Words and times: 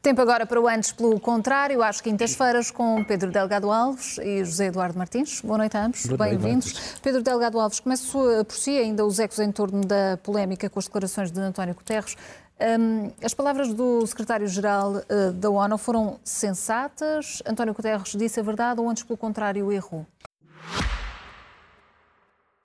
Tempo 0.00 0.20
agora 0.22 0.46
para 0.46 0.60
o 0.60 0.68
antes 0.68 0.92
pelo 0.92 1.18
contrário, 1.18 1.82
às 1.82 2.00
quintas-feiras, 2.00 2.70
com 2.70 3.02
Pedro 3.02 3.32
Delgado 3.32 3.68
Alves 3.70 4.16
e 4.18 4.44
José 4.44 4.66
Eduardo 4.66 4.96
Martins. 4.96 5.40
Boa 5.40 5.58
noite 5.58 5.76
a 5.76 5.84
ambos, 5.84 6.06
bem-vindos. 6.06 6.94
Pedro 7.02 7.20
Delgado 7.20 7.58
Alves, 7.58 7.80
começo 7.80 8.16
por 8.46 8.54
si, 8.54 8.78
ainda 8.78 9.04
os 9.04 9.18
ecos 9.18 9.40
em 9.40 9.50
torno 9.50 9.84
da 9.84 10.16
polémica 10.22 10.70
com 10.70 10.78
as 10.78 10.84
declarações 10.84 11.32
de 11.32 11.40
António 11.40 11.74
Guterres. 11.74 12.16
Um, 12.60 13.10
as 13.22 13.34
palavras 13.34 13.74
do 13.74 14.06
secretário-geral 14.06 14.92
uh, 14.92 15.32
da 15.32 15.50
ONU 15.50 15.76
foram 15.76 16.20
sensatas? 16.22 17.42
António 17.44 17.74
Guterres 17.74 18.12
disse 18.16 18.38
a 18.38 18.42
verdade 18.42 18.80
ou 18.80 18.88
antes, 18.88 19.02
pelo 19.02 19.16
contrário, 19.16 19.70
errou? 19.72 20.06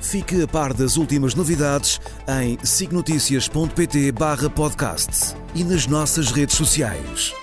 Fique 0.00 0.42
a 0.42 0.46
par 0.46 0.72
das 0.72 0.96
últimas 0.96 1.34
novidades 1.34 2.00
em 2.28 2.58
signoticias.pt 2.64 4.12
barra 4.12 4.48
podcast 4.48 5.34
e 5.54 5.64
nas 5.64 5.86
nossas 5.86 6.30
redes 6.30 6.56
sociais. 6.56 7.34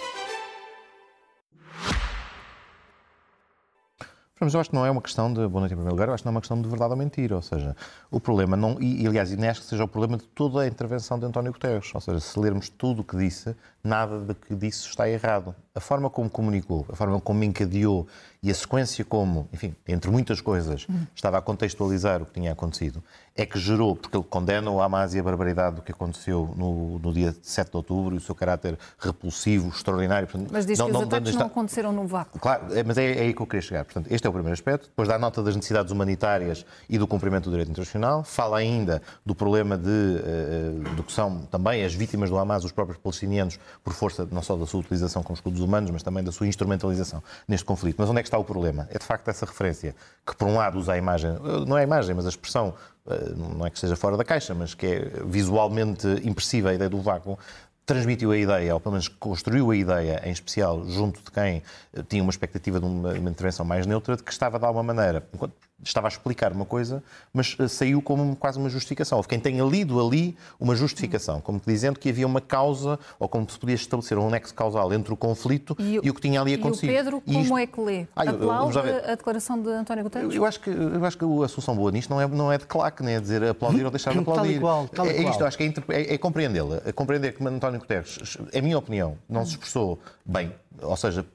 Mas 4.46 4.54
eu 4.54 4.60
acho 4.60 4.70
que 4.70 4.76
não 4.76 4.86
é 4.86 4.92
uma 4.92 5.02
questão 5.02 5.34
de, 5.34 5.48
boa 5.48 5.62
noite 5.62 5.72
em 5.72 5.76
primeiro 5.76 5.92
lugar, 5.92 6.08
eu 6.10 6.14
acho 6.14 6.22
que 6.22 6.28
não 6.28 6.34
é 6.34 6.36
uma 6.36 6.42
questão 6.42 6.62
de 6.62 6.68
verdade 6.68 6.92
ou 6.92 6.98
mentira, 6.98 7.36
ou 7.36 7.42
seja, 7.42 7.76
o 8.12 8.20
problema, 8.20 8.56
não, 8.56 8.78
e, 8.80 9.08
aliás, 9.08 9.32
e 9.32 9.48
acho 9.48 9.62
que 9.62 9.68
seja 9.68 9.84
o 9.86 9.88
problema 9.88 10.18
de 10.18 10.26
toda 10.26 10.62
a 10.62 10.68
intervenção 10.68 11.18
de 11.18 11.26
António 11.26 11.54
Guterres, 11.54 11.90
ou 11.96 12.02
seja, 12.02 12.20
se 12.20 12.38
lermos 12.38 12.70
tudo 12.70 13.02
o 13.02 13.04
que 13.04 13.18
disse, 13.18 13.56
nada 13.84 14.20
do 14.20 14.36
que 14.36 14.54
disse 14.54 14.88
está 14.88 15.10
errado. 15.10 15.56
A 15.74 15.80
forma 15.80 16.10
como 16.10 16.30
comunicou, 16.30 16.86
a 16.90 16.96
forma 16.96 17.20
como 17.22 17.44
encadeou 17.44 18.08
e 18.46 18.52
a 18.52 18.54
sequência 18.54 19.04
como, 19.04 19.50
enfim, 19.52 19.76
entre 19.88 20.12
muitas 20.12 20.40
coisas, 20.40 20.86
estava 21.16 21.40
a 21.40 21.42
contextualizar 21.42 22.22
o 22.22 22.28
que 22.28 22.34
tinha 22.34 22.52
acontecido, 22.52 23.04
é 23.36 23.44
que 23.44 23.60
gerou, 23.60 23.96
porque 23.96 24.16
ele 24.16 24.24
condena 24.24 24.70
o 24.70 24.80
Hamas 24.80 25.16
e 25.16 25.20
a 25.20 25.24
barbaridade 25.24 25.78
do 25.78 25.82
que 25.82 25.92
aconteceu 25.92 26.54
no, 26.56 27.00
no 27.00 27.12
dia 27.12 27.36
7 27.42 27.72
de 27.72 27.76
outubro 27.76 28.16
e 28.16 28.18
o 28.18 28.22
seu 28.22 28.34
caráter 28.34 28.78
repulsivo, 28.98 29.70
extraordinário. 29.70 30.28
Portanto, 30.28 30.52
mas 30.54 30.66
diz 30.66 30.78
não, 30.78 30.86
que 30.86 30.92
os 30.92 31.00
não, 31.00 31.08
ataques 31.08 31.34
não, 31.34 31.40
não 31.40 31.48
aconteceram 31.48 31.92
no 31.92 32.08
vácuo. 32.08 32.40
Claro, 32.40 32.74
é, 32.78 32.84
mas 32.84 32.98
é, 32.98 33.14
é 33.18 33.22
aí 33.22 33.34
que 33.34 33.42
eu 33.42 33.48
queria 33.48 33.62
chegar. 33.62 33.84
Portanto, 33.84 34.08
este 34.10 34.26
é 34.26 34.30
o 34.30 34.32
primeiro 34.32 34.54
aspecto. 34.54 34.88
Depois 34.88 35.10
dá 35.10 35.18
nota 35.18 35.42
das 35.44 35.56
necessidades 35.56 35.92
humanitárias 35.92 36.66
e 36.88 37.00
do 37.00 37.08
cumprimento 37.08 37.46
do 37.46 37.50
direito 37.50 37.72
internacional. 37.72 38.24
Fala 38.24 38.58
ainda 38.58 39.02
do 39.26 39.36
problema 39.36 39.76
de, 39.78 39.90
uh, 39.90 40.96
do 40.96 41.04
que 41.04 41.12
são 41.12 41.42
também 41.52 41.84
as 41.84 41.94
vítimas 41.94 42.30
do 42.30 42.38
Hamas, 42.38 42.64
os 42.64 42.72
próprios 42.72 43.00
palestinianos, 43.00 43.60
por 43.84 43.92
força 43.92 44.26
não 44.32 44.44
só 44.44 44.56
da 44.56 44.68
sua 44.68 44.80
utilização 44.80 45.22
com 45.24 45.34
escudos 45.34 45.60
humanos, 45.60 45.92
mas 45.92 46.04
também 46.04 46.24
da 46.24 46.32
sua 46.32 46.48
instrumentalização 46.48 47.24
neste 47.48 47.66
conflito. 47.66 47.96
Mas 47.98 48.08
onde 48.08 48.20
é 48.20 48.22
que 48.22 48.28
está 48.28 48.35
o 48.38 48.44
problema? 48.44 48.88
É 48.92 48.98
de 48.98 49.06
facto 49.06 49.28
essa 49.28 49.46
referência, 49.46 49.96
que 50.26 50.36
por 50.36 50.48
um 50.48 50.56
lado 50.56 50.78
usa 50.78 50.94
a 50.94 50.98
imagem, 50.98 51.32
não 51.68 51.78
é 51.78 51.82
a 51.82 51.84
imagem, 51.84 52.16
mas 52.16 52.26
a 52.26 52.30
expressão, 52.30 52.74
eh, 53.08 53.34
não 53.36 53.66
é 53.66 53.70
que 53.70 53.78
esteja 53.78 53.96
fora 53.96 54.18
da 54.18 54.24
caixa, 54.24 54.54
mas 54.54 54.74
que 54.74 54.86
é 54.86 55.00
visualmente 55.26 56.08
impressiva 56.24 56.70
a 56.70 56.74
ideia 56.74 56.90
do 56.90 57.02
vácuo, 57.02 57.38
transmitiu 57.86 58.32
a 58.32 58.38
ideia, 58.38 58.74
ou 58.74 58.80
pelo 58.80 58.94
menos 58.94 59.08
construiu 59.08 59.70
a 59.70 59.76
ideia, 59.76 60.22
em 60.26 60.32
especial 60.32 60.84
junto 60.88 61.22
de 61.22 61.32
quem 61.32 61.62
eh, 61.94 62.04
tinha 62.08 62.24
uma 62.24 62.32
expectativa 62.32 62.80
de 62.80 62.86
uma, 62.86 63.14
uma 63.14 63.30
intervenção 63.30 63.66
mais 63.66 63.86
neutra, 63.86 64.16
de 64.16 64.24
que 64.24 64.32
estava 64.32 64.58
de 64.58 64.66
alguma 64.66 64.84
maneira, 64.84 65.24
enquanto 65.34 65.54
estava 65.86 66.08
a 66.08 66.10
explicar 66.10 66.52
uma 66.52 66.66
coisa, 66.66 67.04
mas 67.34 67.58
uh, 67.60 67.70
saiu 67.70 68.02
como 68.02 68.36
quase 68.36 68.58
uma 68.58 68.70
justificação. 68.70 69.18
Houve 69.18 69.30
quem 69.30 69.40
tenha 69.40 69.64
lido 69.64 70.06
ali 70.06 70.36
uma 70.60 70.76
justificação, 70.76 71.40
como 71.40 71.62
dizendo 71.66 72.00
que 72.00 72.10
havia 72.10 72.26
uma 72.26 72.42
causa, 72.42 73.00
ou 73.20 73.30
como 73.30 73.50
se 73.50 73.58
podia 73.58 73.76
estabelecer 73.76 74.18
um 74.18 74.30
nexo 74.30 74.54
causal 74.54 74.92
entre 74.94 75.14
o 75.14 75.18
conflito 75.18 75.76
e, 75.80 76.00
e 76.04 76.10
o 76.10 76.14
que 76.14 76.22
tinha 76.22 76.42
ali 76.42 76.54
acontecido. 76.54 76.90
E 76.90 76.94
o 76.94 76.98
Pedro, 76.98 77.22
como 77.22 77.40
isto... 77.40 77.58
é 77.58 77.68
que 77.68 77.82
lê? 77.82 78.08
Ah, 78.16 78.24
Aplaude 78.30 78.80
a 78.80 79.16
declaração 79.16 79.62
de 79.62 79.70
António 79.70 80.04
Guterres? 80.04 80.36
Eu 80.36 80.46
acho 80.46 80.60
que, 80.60 80.70
eu 80.70 81.06
acho 81.06 81.18
que 81.18 81.26
a 81.26 81.48
solução 81.48 81.76
boa 81.76 81.92
nisto 81.92 82.10
não 82.10 82.20
é, 82.20 82.28
não 82.28 82.52
é 82.52 82.58
de 82.58 82.66
claque, 82.66 83.04
nem 83.04 83.16
é 83.16 83.20
dizer 83.20 83.44
aplaudir 83.44 83.86
ou 83.86 83.92
deixar 83.92 84.12
de 84.12 84.20
aplaudir. 84.20 84.42
Tal 84.42 84.52
igual, 84.52 84.88
tal 84.88 85.06
é, 85.06 85.18
é 85.18 85.30
isto, 85.30 85.46
acho 85.46 85.58
que 85.58 85.64
é, 85.64 85.74
é, 85.90 86.14
é 86.16 86.18
compreendê-la. 86.18 86.82
É 86.86 86.92
compreender 86.92 87.34
que 87.34 87.46
António 87.46 87.80
Guterres, 87.80 88.38
é 88.52 88.60
a 88.60 88.62
minha 88.62 88.78
opinião, 88.78 89.18
não 89.30 89.46
se 89.46 89.52
expressou 89.52 90.00
bem. 90.26 90.52
Ou 90.82 90.98
seja, 90.98 91.26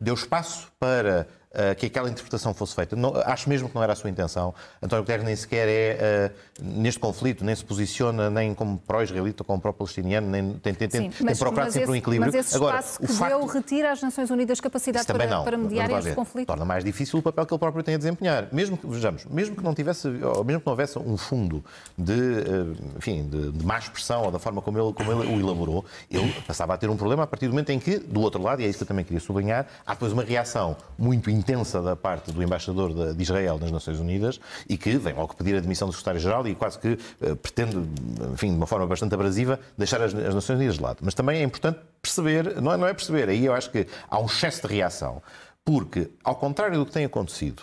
deu 0.00 0.14
espaço 0.14 0.68
para 0.78 1.26
uh, 1.52 1.74
que 1.76 1.86
aquela 1.86 2.08
interpretação 2.08 2.54
fosse 2.54 2.74
feita. 2.74 2.96
Não, 2.96 3.14
acho 3.24 3.48
mesmo 3.48 3.68
que 3.68 3.74
não 3.74 3.82
era 3.82 3.92
a 3.92 3.96
sua 3.96 4.10
intenção. 4.10 4.54
António 4.82 5.02
Guterres 5.04 5.24
nem 5.24 5.36
sequer 5.36 5.68
é, 5.68 6.32
uh, 6.60 6.64
neste 6.64 7.00
conflito, 7.00 7.44
nem 7.44 7.54
se 7.54 7.64
posiciona 7.64 8.30
nem 8.30 8.54
como 8.54 8.78
pró-israelita, 8.78 9.44
como 9.44 9.60
pró-palestiniano, 9.60 10.28
nem 10.28 10.54
tem, 10.54 10.74
tem, 10.74 10.90
Sim, 10.90 11.10
tem 11.10 11.12
mas, 11.20 11.38
procurado 11.38 11.70
sempre 11.70 11.84
esse, 11.84 11.92
um 11.92 11.96
equilíbrio. 11.96 12.32
Mas 12.32 12.46
esse 12.46 12.56
Agora, 12.56 12.78
espaço 12.78 13.00
que 13.00 13.06
facto... 13.06 13.38
deu 13.38 13.46
retira 13.46 13.92
às 13.92 14.02
Nações 14.02 14.30
Unidas 14.30 14.60
capacidade 14.60 15.06
para, 15.06 15.26
não, 15.26 15.44
para 15.44 15.56
mediar 15.56 15.90
este 15.90 16.14
conflito? 16.14 16.46
Torna 16.46 16.64
mais 16.64 16.84
difícil 16.84 17.18
o 17.18 17.22
papel 17.22 17.46
que 17.46 17.52
ele 17.52 17.58
próprio 17.58 17.82
tem 17.82 17.94
a 17.94 17.98
desempenhar. 17.98 18.48
Mesmo 18.52 18.76
que, 18.76 18.86
vejamos, 18.86 19.24
mesmo 19.26 19.56
que 19.56 19.62
não 19.62 19.74
tivesse, 19.74 20.08
mesmo 20.08 20.60
que 20.60 20.66
não 20.66 20.72
houvesse 20.72 20.98
um 20.98 21.16
fundo 21.16 21.64
de, 21.96 22.12
uh, 22.12 22.76
enfim, 22.96 23.28
de, 23.28 23.52
de 23.52 23.64
má 23.64 23.78
expressão 23.78 24.22
ou 24.24 24.30
da 24.30 24.38
forma 24.38 24.60
como 24.62 24.78
ele, 24.78 24.92
como 24.92 25.12
ele 25.12 25.32
o 25.32 25.40
elaborou, 25.40 25.84
ele 26.10 26.32
passava 26.46 26.74
a 26.74 26.78
ter 26.78 26.88
um 26.88 26.96
problema 26.96 27.22
a 27.22 27.26
partir 27.26 27.46
do 27.46 27.52
momento 27.52 27.70
em 27.70 27.78
que, 27.78 27.98
do 27.98 28.20
outro 28.20 28.42
lado, 28.42 28.60
e 28.60 28.64
é 28.64 28.68
isso 28.68 28.78
que 28.78 28.84
eu 28.84 28.88
também 28.88 29.04
queria 29.04 29.20
sublinhar, 29.20 29.66
há 29.86 29.92
depois 29.92 30.12
uma 30.12 30.22
reação 30.22 30.76
muito 30.98 31.30
intensa 31.38 31.80
da 31.80 31.96
parte 31.96 32.32
do 32.32 32.42
embaixador 32.42 33.14
de 33.14 33.22
Israel 33.22 33.58
nas 33.58 33.70
Nações 33.70 33.98
Unidas 33.98 34.40
e 34.68 34.76
que 34.76 34.96
vem 34.98 35.14
logo 35.14 35.34
pedir 35.34 35.56
a 35.56 35.60
demissão 35.60 35.88
do 35.88 35.92
secretário-geral 35.92 36.46
e 36.46 36.54
quase 36.54 36.78
que 36.78 36.98
uh, 37.22 37.36
pretende, 37.36 37.76
enfim, 38.32 38.50
de 38.50 38.56
uma 38.56 38.66
forma 38.66 38.86
bastante 38.86 39.14
abrasiva, 39.14 39.58
deixar 39.76 40.02
as, 40.02 40.14
as, 40.14 40.34
Nações 40.34 40.56
Unidas 40.56 40.76
de 40.76 40.82
lado. 40.82 40.98
Mas 41.02 41.14
também 41.14 41.40
é 41.40 41.42
importante 41.42 41.78
perceber, 42.02 42.60
não 42.60 42.72
é, 42.72 42.76
não 42.76 42.86
é 42.86 42.92
perceber, 42.92 43.28
aí 43.28 43.44
eu 43.44 43.54
acho 43.54 43.70
que 43.70 43.86
há 44.08 44.18
um 44.18 44.26
excesso 44.26 44.66
de 44.66 44.74
reação, 44.74 45.22
porque, 45.64 46.10
ao 46.24 46.36
contrário 46.36 46.78
do 46.78 46.86
que 46.86 46.92
tem 46.92 47.04
acontecido, 47.04 47.62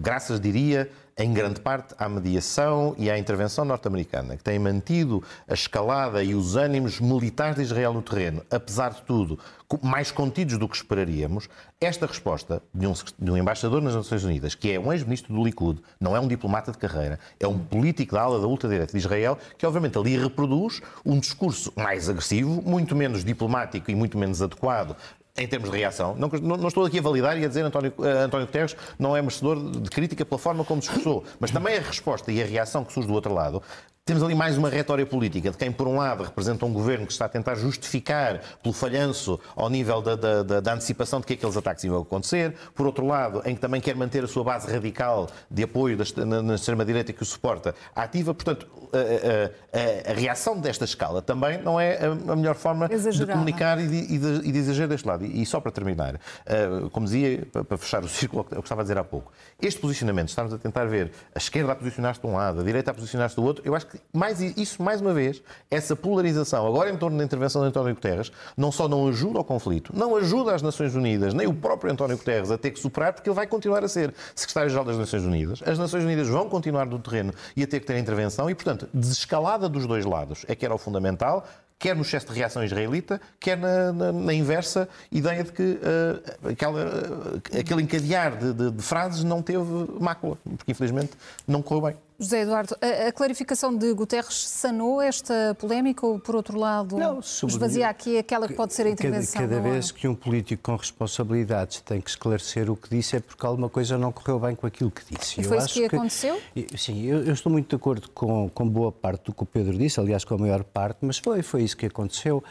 graças, 0.00 0.40
diria, 0.40 0.90
em 1.18 1.34
grande 1.34 1.60
parte 1.60 1.94
à 1.98 2.08
mediação 2.08 2.94
e 2.96 3.10
à 3.10 3.18
intervenção 3.18 3.64
norte-americana, 3.64 4.38
que 4.38 4.42
tem 4.42 4.58
mantido 4.58 5.22
a 5.46 5.52
escalada 5.52 6.24
e 6.24 6.34
os 6.34 6.56
ânimos 6.56 6.98
militares 6.98 7.56
de 7.56 7.62
Israel 7.62 7.92
no 7.92 8.00
terreno, 8.00 8.42
apesar 8.50 8.90
de 8.94 9.02
tudo, 9.02 9.38
mais 9.82 10.10
contidos 10.10 10.56
do 10.56 10.66
que 10.66 10.76
esperaríamos, 10.76 11.48
esta 11.78 12.06
resposta 12.06 12.62
de 12.74 12.86
um, 12.86 12.94
de 13.18 13.30
um 13.30 13.36
embaixador 13.36 13.82
nas 13.82 13.94
Nações 13.94 14.24
Unidas, 14.24 14.54
que 14.54 14.72
é 14.72 14.80
um 14.80 14.90
ex-ministro 14.92 15.34
do 15.34 15.44
Likud, 15.44 15.82
não 16.00 16.16
é 16.16 16.20
um 16.20 16.26
diplomata 16.26 16.72
de 16.72 16.78
carreira, 16.78 17.18
é 17.38 17.46
um 17.46 17.58
político 17.58 18.14
da 18.14 18.22
ala 18.22 18.40
da 18.40 18.46
ultradireita 18.46 18.92
de 18.92 18.98
Israel, 18.98 19.38
que 19.58 19.66
obviamente 19.66 19.98
ali 19.98 20.16
reproduz 20.16 20.80
um 21.04 21.18
discurso 21.18 21.70
mais 21.76 22.08
agressivo, 22.08 22.62
muito 22.62 22.96
menos 22.96 23.22
diplomático 23.22 23.90
e 23.90 23.94
muito 23.94 24.16
menos 24.16 24.40
adequado 24.40 24.96
em 25.36 25.46
termos 25.46 25.70
de 25.70 25.76
reação. 25.76 26.14
Não, 26.16 26.28
não, 26.28 26.68
estou 26.68 26.84
aqui 26.84 26.98
a 26.98 27.02
validar 27.02 27.38
e 27.38 27.44
a 27.44 27.48
dizer 27.48 27.62
António, 27.62 27.92
uh, 27.98 28.04
António 28.24 28.46
Guterres 28.46 28.76
não 28.98 29.16
é 29.16 29.22
merecedor 29.22 29.70
de 29.70 29.90
crítica 29.90 30.24
pela 30.24 30.38
forma 30.38 30.64
como 30.64 30.80
discursou, 30.80 31.24
mas 31.38 31.50
também 31.50 31.76
a 31.76 31.80
resposta 31.80 32.30
e 32.32 32.42
a 32.42 32.46
reação 32.46 32.84
que 32.84 32.92
surge 32.92 33.08
do 33.08 33.14
outro 33.14 33.32
lado 33.32 33.62
temos 34.10 34.24
ali 34.24 34.34
mais 34.34 34.58
uma 34.58 34.68
retória 34.68 35.06
política 35.06 35.52
de 35.52 35.56
quem, 35.56 35.70
por 35.70 35.86
um 35.86 35.94
lado, 35.94 36.24
representa 36.24 36.66
um 36.66 36.72
governo 36.72 37.06
que 37.06 37.12
está 37.12 37.26
a 37.26 37.28
tentar 37.28 37.54
justificar 37.54 38.40
pelo 38.60 38.74
falhanço 38.74 39.38
ao 39.54 39.70
nível 39.70 40.02
da, 40.02 40.16
da, 40.16 40.60
da, 40.60 40.72
antecipação 40.72 41.20
de 41.20 41.26
que 41.26 41.34
aqueles 41.34 41.56
ataques 41.56 41.84
iam 41.84 41.96
acontecer, 41.96 42.56
por 42.74 42.86
outro 42.86 43.06
lado, 43.06 43.40
em 43.44 43.54
que 43.54 43.60
também 43.60 43.80
quer 43.80 43.94
manter 43.94 44.24
a 44.24 44.26
sua 44.26 44.42
base 44.42 44.68
radical 44.68 45.28
de 45.48 45.62
apoio 45.62 45.96
da, 45.96 46.24
na, 46.26 46.42
na 46.42 46.54
extrema-direita 46.56 47.12
que 47.12 47.22
o 47.22 47.24
suporta 47.24 47.72
ativa. 47.94 48.34
Portanto, 48.34 48.66
a, 48.92 50.08
a, 50.08 50.10
a, 50.10 50.14
reação 50.14 50.58
desta 50.58 50.84
escala 50.84 51.22
também 51.22 51.62
não 51.62 51.78
é 51.78 52.00
a, 52.04 52.34
melhor 52.34 52.56
forma 52.56 52.88
de 52.88 53.26
comunicar 53.26 53.80
e 53.80 53.86
de, 53.86 54.12
e, 54.12 54.18
de, 54.18 54.48
e 54.48 54.50
de, 54.50 54.58
exagerar 54.58 54.88
deste 54.88 55.06
lado. 55.06 55.24
E, 55.24 55.40
e 55.40 55.46
só 55.46 55.60
para 55.60 55.70
terminar, 55.70 56.16
uh, 56.16 56.90
como 56.90 57.06
dizia, 57.06 57.46
para, 57.52 57.62
para 57.62 57.78
fechar 57.78 58.02
o 58.02 58.08
círculo, 58.08 58.44
eu 58.50 58.58
estava 58.58 58.80
a 58.80 58.84
dizer 58.84 58.98
há 58.98 59.04
pouco, 59.04 59.30
este 59.62 59.80
posicionamento, 59.80 60.30
estamos 60.30 60.52
a 60.52 60.58
tentar 60.58 60.86
ver 60.86 61.12
a 61.32 61.38
esquerda 61.38 61.70
a 61.70 61.76
posicionar-se 61.76 62.20
de 62.20 62.26
um 62.26 62.34
lado, 62.34 62.60
a 62.60 62.64
direita 62.64 62.90
a 62.90 62.94
posicionar-se 62.94 63.36
do 63.36 63.44
outro, 63.44 63.62
eu 63.64 63.76
acho 63.76 63.86
que 63.86 63.89
mais, 64.12 64.40
isso, 64.40 64.82
mais 64.82 65.00
uma 65.00 65.12
vez, 65.12 65.42
essa 65.70 65.94
polarização, 65.94 66.66
agora 66.66 66.90
em 66.90 66.96
torno 66.96 67.18
da 67.18 67.24
intervenção 67.24 67.62
de 67.62 67.68
António 67.68 67.94
Guterres, 67.94 68.30
não 68.56 68.70
só 68.70 68.88
não 68.88 69.08
ajuda 69.08 69.38
ao 69.38 69.44
conflito, 69.44 69.92
não 69.94 70.16
ajuda 70.16 70.54
as 70.54 70.62
Nações 70.62 70.94
Unidas, 70.94 71.34
nem 71.34 71.46
o 71.46 71.54
próprio 71.54 71.92
António 71.92 72.16
Guterres 72.16 72.50
a 72.50 72.58
ter 72.58 72.70
que 72.70 72.80
superar, 72.80 73.12
porque 73.12 73.28
ele 73.28 73.36
vai 73.36 73.46
continuar 73.46 73.84
a 73.84 73.88
ser 73.88 74.14
secretário-geral 74.34 74.84
das 74.84 74.98
Nações 74.98 75.24
Unidas. 75.24 75.60
As 75.64 75.78
Nações 75.78 76.04
Unidas 76.04 76.28
vão 76.28 76.48
continuar 76.48 76.86
no 76.86 76.98
terreno 76.98 77.32
e 77.56 77.62
a 77.62 77.66
ter 77.66 77.80
que 77.80 77.86
ter 77.86 77.98
intervenção 77.98 78.48
e, 78.50 78.54
portanto, 78.54 78.88
desescalada 78.92 79.68
dos 79.68 79.86
dois 79.86 80.04
lados 80.04 80.44
é 80.48 80.54
que 80.54 80.64
era 80.64 80.74
o 80.74 80.78
fundamental 80.78 81.46
quer 81.80 81.96
no 81.96 82.02
excesso 82.02 82.26
de 82.26 82.34
reação 82.34 82.62
israelita, 82.62 83.18
quer 83.40 83.56
na, 83.56 83.90
na, 83.90 84.12
na 84.12 84.34
inversa 84.34 84.86
ideia 85.10 85.42
de 85.42 85.50
que 85.50 85.62
uh, 85.62 86.48
aquela, 86.50 86.84
uh, 86.84 87.58
aquele 87.58 87.82
encadear 87.82 88.36
de, 88.36 88.52
de, 88.52 88.70
de, 88.70 88.82
frases 88.82 89.24
não 89.24 89.40
teve 89.40 89.64
mácula, 89.98 90.36
porque 90.58 90.72
infelizmente 90.72 91.12
não 91.48 91.62
correu 91.62 91.86
bem. 91.86 91.96
José 92.20 92.42
Eduardo, 92.42 92.76
a, 92.82 93.08
a, 93.08 93.12
clarificação 93.12 93.74
de 93.74 93.90
Guterres 93.94 94.34
sanou 94.34 95.00
esta 95.00 95.56
polémica 95.58 96.06
ou, 96.06 96.18
por 96.18 96.36
outro 96.36 96.58
lado, 96.58 96.98
não, 96.98 97.20
esvazia 97.20 97.88
aqui 97.88 98.18
aquela 98.18 98.46
que 98.46 98.52
pode 98.52 98.74
ser 98.74 98.86
a 98.86 98.90
intervenção? 98.90 99.40
Cada, 99.40 99.56
cada 99.56 99.70
vez 99.70 99.90
que 99.90 100.06
um 100.06 100.14
político 100.14 100.62
com 100.62 100.76
responsabilidades 100.76 101.80
tem 101.80 101.98
que 101.98 102.10
esclarecer 102.10 102.70
o 102.70 102.76
que 102.76 102.90
disse 102.90 103.16
é 103.16 103.20
porque 103.20 103.46
alguma 103.46 103.70
coisa 103.70 103.96
não 103.96 104.12
correu 104.12 104.38
bem 104.38 104.54
com 104.54 104.66
aquilo 104.66 104.90
que 104.90 105.02
disse. 105.16 105.40
E 105.40 105.44
foi 105.44 105.56
eu 105.56 105.60
isso 105.60 105.72
que, 105.72 105.88
que 105.88 105.96
aconteceu? 105.96 106.38
Sim, 106.76 107.06
eu, 107.06 107.24
eu, 107.24 107.32
estou 107.32 107.50
muito 107.50 107.70
de 107.70 107.76
acordo 107.76 108.10
com, 108.10 108.50
com 108.50 108.68
boa 108.68 108.92
parte 108.92 109.24
do 109.24 109.32
que 109.32 109.42
o 109.42 109.46
Pedro 109.46 109.78
disse, 109.78 109.98
aliás, 109.98 110.22
com 110.22 110.34
a 110.34 110.38
maior 110.38 110.62
parte, 110.62 110.98
mas 111.00 111.16
foi, 111.16 111.40
foi 111.40 111.62
isso 111.62 111.74
que 111.74 111.86
aconteceu. 111.86 112.44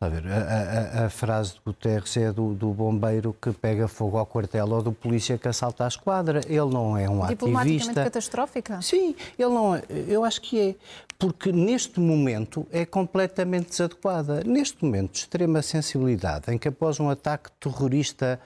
A, 0.00 0.08
ver, 0.08 0.26
a, 0.26 1.02
a, 1.02 1.06
a 1.06 1.10
frase 1.10 1.52
de 1.52 1.60
Guterres 1.62 2.16
é 2.16 2.32
do, 2.32 2.54
do, 2.54 2.70
bombeiro 2.70 3.36
que 3.38 3.52
pega 3.52 3.86
fogo 3.86 4.16
ao 4.16 4.24
quartel 4.24 4.66
ou 4.70 4.82
do 4.82 4.92
polícia 4.92 5.36
que 5.36 5.46
assalta 5.46 5.84
a 5.84 5.88
esquadra. 5.88 6.40
Ele 6.46 6.72
não 6.72 6.96
é 6.96 7.06
um 7.06 7.22
ativista. 7.22 8.04
catastrófica? 8.04 8.80
Sim, 8.80 9.09
ele 9.38 9.50
não 9.50 9.74
é, 9.74 9.82
eu 10.08 10.24
acho 10.24 10.40
que 10.40 10.60
é, 10.60 10.74
porque 11.18 11.52
neste 11.52 12.00
momento 12.00 12.66
é 12.70 12.84
completamente 12.84 13.70
desadequada. 13.70 14.42
Neste 14.44 14.84
momento 14.84 15.12
de 15.12 15.18
extrema 15.18 15.62
sensibilidade, 15.62 16.52
em 16.52 16.58
que 16.58 16.68
após 16.68 16.98
um 16.98 17.10
ataque 17.10 17.50
terrorista 17.60 18.40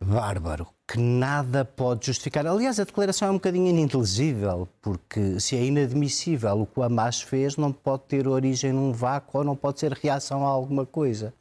bárbaro, 0.00 0.66
que 0.90 0.98
nada 0.98 1.66
pode 1.66 2.06
justificar. 2.06 2.46
Aliás, 2.46 2.80
a 2.80 2.84
declaração 2.84 3.28
é 3.28 3.30
um 3.30 3.34
bocadinho 3.34 3.66
ininteligível, 3.66 4.66
porque 4.80 5.38
se 5.38 5.54
é 5.54 5.62
inadmissível 5.62 6.62
o 6.62 6.66
que 6.66 6.80
o 6.80 6.82
Hamas 6.82 7.20
fez, 7.20 7.58
não 7.58 7.70
pode 7.70 8.04
ter 8.04 8.26
origem 8.26 8.72
num 8.72 8.90
vácuo 8.90 9.36
ou 9.36 9.44
não 9.44 9.54
pode 9.54 9.80
ser 9.80 9.92
reação 9.92 10.46
a 10.46 10.48
alguma 10.48 10.86
coisa. 10.86 11.34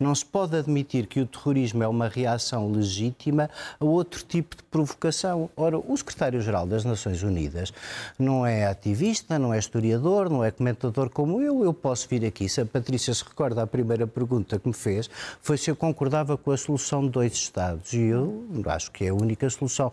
Não 0.00 0.14
se 0.14 0.24
pode 0.24 0.56
admitir 0.56 1.06
que 1.06 1.20
o 1.20 1.26
terrorismo 1.26 1.82
é 1.82 1.86
uma 1.86 2.08
reação 2.08 2.72
legítima 2.72 3.50
a 3.78 3.84
outro 3.84 4.24
tipo 4.24 4.56
de 4.56 4.62
provocação. 4.62 5.50
Ora, 5.54 5.78
o 5.78 5.94
secretário-geral 5.94 6.66
das 6.66 6.82
Nações 6.82 7.22
Unidas 7.22 7.74
não 8.18 8.46
é 8.46 8.66
ativista, 8.66 9.38
não 9.38 9.52
é 9.52 9.58
historiador, 9.58 10.30
não 10.30 10.42
é 10.42 10.50
comentador 10.50 11.10
como 11.10 11.42
eu. 11.42 11.62
Eu 11.62 11.74
posso 11.74 12.08
vir 12.08 12.24
aqui. 12.24 12.48
Se 12.48 12.62
a 12.62 12.64
Patrícia 12.64 13.12
se 13.12 13.22
recorda, 13.22 13.62
a 13.62 13.66
primeira 13.66 14.06
pergunta 14.06 14.58
que 14.58 14.66
me 14.66 14.74
fez 14.74 15.10
foi 15.42 15.58
se 15.58 15.70
eu 15.70 15.76
concordava 15.76 16.38
com 16.38 16.50
a 16.50 16.56
solução 16.56 17.02
de 17.02 17.10
dois 17.10 17.34
Estados. 17.34 17.92
E 17.92 18.00
eu 18.00 18.46
acho 18.64 18.93
que 18.94 19.04
é 19.04 19.08
a 19.08 19.14
única 19.14 19.50
solução. 19.50 19.92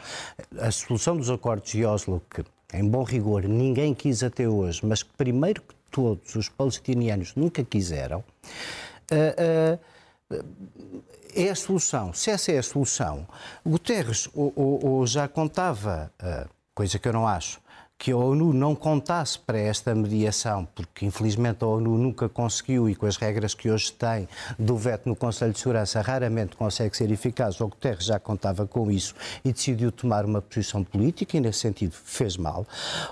A 0.58 0.72
solução 0.72 1.18
dos 1.18 1.30
acordos 1.30 1.72
de 1.72 1.84
Oslo, 1.84 2.22
que, 2.30 2.46
em 2.74 2.88
bom 2.88 3.04
rigor, 3.04 3.44
ninguém 3.44 3.94
quis 3.94 4.24
até 4.24 4.48
hoje, 4.48 4.86
mas 4.86 5.04
que 5.04 5.12
primeiro 5.18 5.62
que 5.62 5.76
todos 5.90 6.36
os 6.36 6.48
palestinianos 6.48 7.36
nunca 7.36 7.64
quiseram, 7.64 8.24
uh, 9.12 9.76
uh, 10.32 10.94
é 11.36 11.50
a 11.50 11.56
solução. 11.56 12.14
Se 12.14 12.30
essa 12.30 12.52
é 12.52 12.58
a 12.58 12.64
solução, 12.64 13.28
Guterres 13.66 14.30
ou, 14.34 14.54
ou, 14.56 14.86
ou 14.86 15.08
já 15.08 15.28
contava, 15.28 16.12
uh, 16.22 16.50
coisa 16.74 16.98
que 16.98 17.08
eu 17.08 17.14
não 17.14 17.28
acho, 17.28 17.61
que 18.02 18.12
a 18.12 18.18
ONU 18.18 18.52
não 18.52 18.74
contasse 18.74 19.38
para 19.38 19.60
esta 19.60 19.94
mediação, 19.94 20.68
porque 20.74 21.06
infelizmente 21.06 21.64
a 21.64 21.68
ONU 21.68 22.00
nunca 22.00 22.28
conseguiu 22.28 22.90
e 22.90 22.96
com 22.96 23.06
as 23.06 23.16
regras 23.16 23.54
que 23.54 23.70
hoje 23.70 23.92
tem 23.94 24.28
do 24.58 24.76
veto 24.76 25.08
no 25.08 25.16
Conselho 25.16 25.54
de 25.54 25.60
Segurança 25.60 26.02
raramente 26.02 26.56
consegue 26.56 26.98
ser 26.98 27.12
eficaz. 27.12 27.62
O 27.62 27.68
Guterres 27.68 28.06
já 28.06 28.20
contava 28.20 28.66
com 28.66 28.90
isso 28.90 29.14
e 29.46 29.54
decidiu 29.54 29.92
tomar 29.92 30.26
uma 30.26 30.42
posição 30.42 30.84
política 30.84 31.38
e 31.38 31.40
nesse 31.40 31.60
sentido 31.60 31.92
fez 31.92 32.38
mal. 32.38 32.66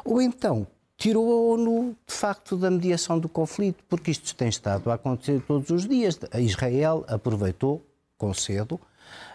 Ou 0.03 0.19
então 0.19 0.65
tirou 0.97 1.31
a 1.33 1.53
ONU, 1.53 1.95
de 2.07 2.13
facto, 2.15 2.57
da 2.57 2.71
mediação 2.71 3.19
do 3.19 3.29
conflito, 3.29 3.83
porque 3.87 4.09
isto 4.09 4.35
tem 4.35 4.49
estado 4.49 4.89
a 4.89 4.95
acontecer 4.95 5.39
todos 5.47 5.69
os 5.69 5.87
dias. 5.87 6.19
A 6.31 6.39
Israel 6.39 7.05
aproveitou, 7.07 7.85
com 8.17 8.33
cedo, 8.33 8.79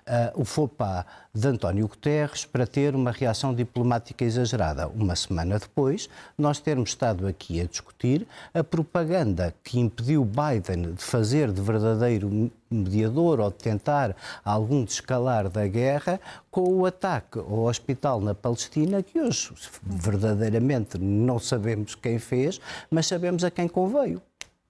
uh, 0.08 0.40
o 0.40 0.44
FOPA 0.44 1.06
de 1.32 1.48
António 1.48 1.88
Guterres 1.88 2.44
para 2.44 2.66
ter 2.66 2.94
uma 2.94 3.10
reação 3.10 3.54
diplomática 3.54 4.24
exagerada. 4.24 4.88
Uma 4.88 5.16
semana 5.16 5.58
depois, 5.58 6.08
nós 6.38 6.60
termos 6.60 6.90
estado 6.90 7.26
aqui 7.26 7.60
a 7.60 7.64
discutir 7.64 8.26
a 8.52 8.62
propaganda 8.62 9.54
que 9.62 9.78
impediu 9.78 10.24
Biden 10.24 10.94
de 10.94 11.02
fazer 11.02 11.50
de 11.50 11.60
verdadeiro 11.60 12.50
mediador 12.70 13.40
ou 13.40 13.50
de 13.50 13.56
tentar 13.56 14.16
algum 14.44 14.84
descalar 14.84 15.48
da 15.48 15.66
guerra 15.66 16.20
com 16.50 16.62
o 16.74 16.86
ataque 16.86 17.38
ao 17.38 17.64
hospital 17.64 18.20
na 18.20 18.34
Palestina, 18.34 19.02
que 19.02 19.20
hoje 19.20 19.52
verdadeiramente 19.82 20.98
não 20.98 21.38
sabemos 21.38 21.94
quem 21.94 22.18
fez, 22.18 22.60
mas 22.90 23.06
sabemos 23.06 23.44
a 23.44 23.50
quem 23.50 23.68
conveio 23.68 24.20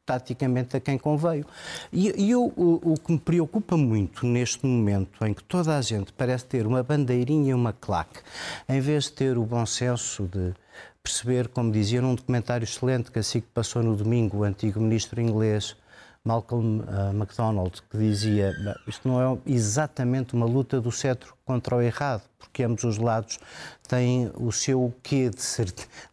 taticamente 0.05 0.77
a 0.77 0.81
quem 0.81 0.99
conveio. 0.99 1.47
E, 1.93 2.13
e 2.23 2.31
eu, 2.31 2.53
o, 2.57 2.93
o, 2.93 2.95
que 2.95 3.13
me 3.13 3.19
preocupa 3.19 3.77
muito 3.77 4.27
neste 4.27 4.67
momento 4.67 5.25
em 5.25 5.33
que 5.33 5.43
toda 5.43 5.77
a 5.77 5.83
gente 5.83 6.13
parece 6.13 6.45
ter 6.45 6.67
uma 6.67 6.83
bandeirinha 6.83 7.51
e 7.51 7.55
uma 7.55 7.73
claque, 7.73 8.21
em 8.69 8.81
vez 8.81 9.05
de 9.05 9.13
ter 9.13 9.39
o 9.39 9.45
bom 9.45 9.65
senso 9.65 10.25
de 10.25 10.53
perceber, 11.03 11.49
como 11.49 11.71
dizia 11.71 12.01
num 12.01 12.15
documentário 12.15 12.65
excelente 12.65 13.11
que 13.11 13.19
assim 13.19 13.41
que 13.41 13.49
passou 13.49 13.83
no 13.83 13.95
domingo, 13.95 14.39
o 14.39 14.45
antigo 14.45 14.81
ministro 14.81 15.21
inglês 15.21 15.77
Malcolm 16.25 16.81
uh, 16.81 17.13
MacDonald, 17.13 17.83
que 17.91 17.99
dizia 17.99 18.55
isto 18.87 19.07
não 19.07 19.21
é 19.21 19.39
exatamente 19.47 20.33
uma 20.33 20.47
luta 20.47 20.81
do 20.81 20.91
cetro 20.91 21.37
contra 21.45 21.77
o 21.77 21.83
errado, 21.83 22.23
porque 22.39 22.63
ambos 22.63 22.85
os 22.85 22.99
lados 22.99 23.39
têm 23.89 24.31
o 24.35 24.51
seu 24.51 24.95
quê 25.03 25.31
de, 25.31 25.43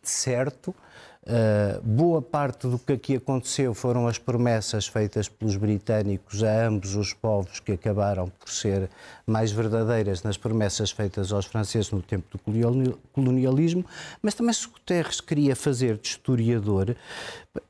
certo, 0.01 0.75
Uh, 1.23 1.79
boa 1.83 2.19
parte 2.19 2.65
do 2.65 2.79
que 2.79 2.93
aqui 2.93 3.15
aconteceu 3.15 3.75
foram 3.75 4.07
as 4.07 4.17
promessas 4.17 4.87
feitas 4.87 5.29
pelos 5.29 5.55
britânicos 5.55 6.43
a 6.43 6.65
ambos 6.65 6.95
os 6.95 7.13
povos 7.13 7.59
que 7.59 7.73
acabaram 7.73 8.27
por 8.27 8.49
ser 8.49 8.89
mais 9.27 9.51
verdadeiras 9.51 10.23
nas 10.23 10.35
promessas 10.35 10.89
feitas 10.89 11.31
aos 11.31 11.45
franceses 11.45 11.91
no 11.91 12.01
tempo 12.01 12.25
do 12.35 12.97
colonialismo, 13.13 13.85
mas 14.19 14.33
também 14.33 14.51
se 14.51 14.67
Guterres 14.67 15.21
queria 15.21 15.55
fazer 15.55 15.99
de 15.99 16.07
historiador, 16.07 16.95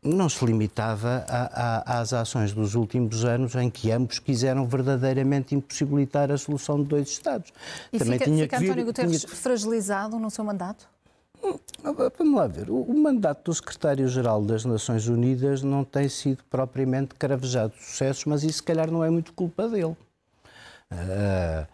não 0.02 0.30
se 0.30 0.46
limitava 0.46 1.26
a, 1.28 1.98
a, 1.98 2.00
às 2.00 2.14
ações 2.14 2.54
dos 2.54 2.74
últimos 2.74 3.26
anos 3.26 3.54
em 3.56 3.70
que 3.70 3.92
ambos 3.92 4.18
quiseram 4.18 4.66
verdadeiramente 4.66 5.54
impossibilitar 5.54 6.32
a 6.32 6.38
solução 6.38 6.82
de 6.82 6.88
dois 6.88 7.10
Estados. 7.10 7.51
E 7.92 8.00
também 8.00 8.14
fica, 8.14 8.26
tinha 8.26 8.44
fica 8.44 8.58
que 8.58 8.64
vir, 8.64 8.70
António 8.70 8.86
Guterres 8.86 9.22
tinha... 9.22 9.36
fragilizado 9.36 10.18
no 10.18 10.30
seu 10.30 10.44
mandato? 10.44 10.88
Vamos 11.84 12.36
lá 12.36 12.48
ver. 12.48 12.70
O, 12.70 12.94
mandato 12.94 13.46
do 13.46 13.54
secretário-geral 13.54 14.44
das 14.44 14.64
Nações 14.64 15.08
Unidas 15.08 15.64
não 15.64 15.84
tem 15.84 16.08
sido 16.08 16.44
propriamente 16.50 17.16
cravejado 17.16 17.74
de 17.74 17.84
sucessos, 17.84 18.26
mas 18.26 18.44
isso, 18.44 18.58
se 18.58 18.64
calhar, 18.64 18.92
não 18.92 19.04
é 19.04 19.10
muito 19.10 19.34
culpa 19.34 19.68
dele. 19.68 19.98
Uh, 20.92 21.68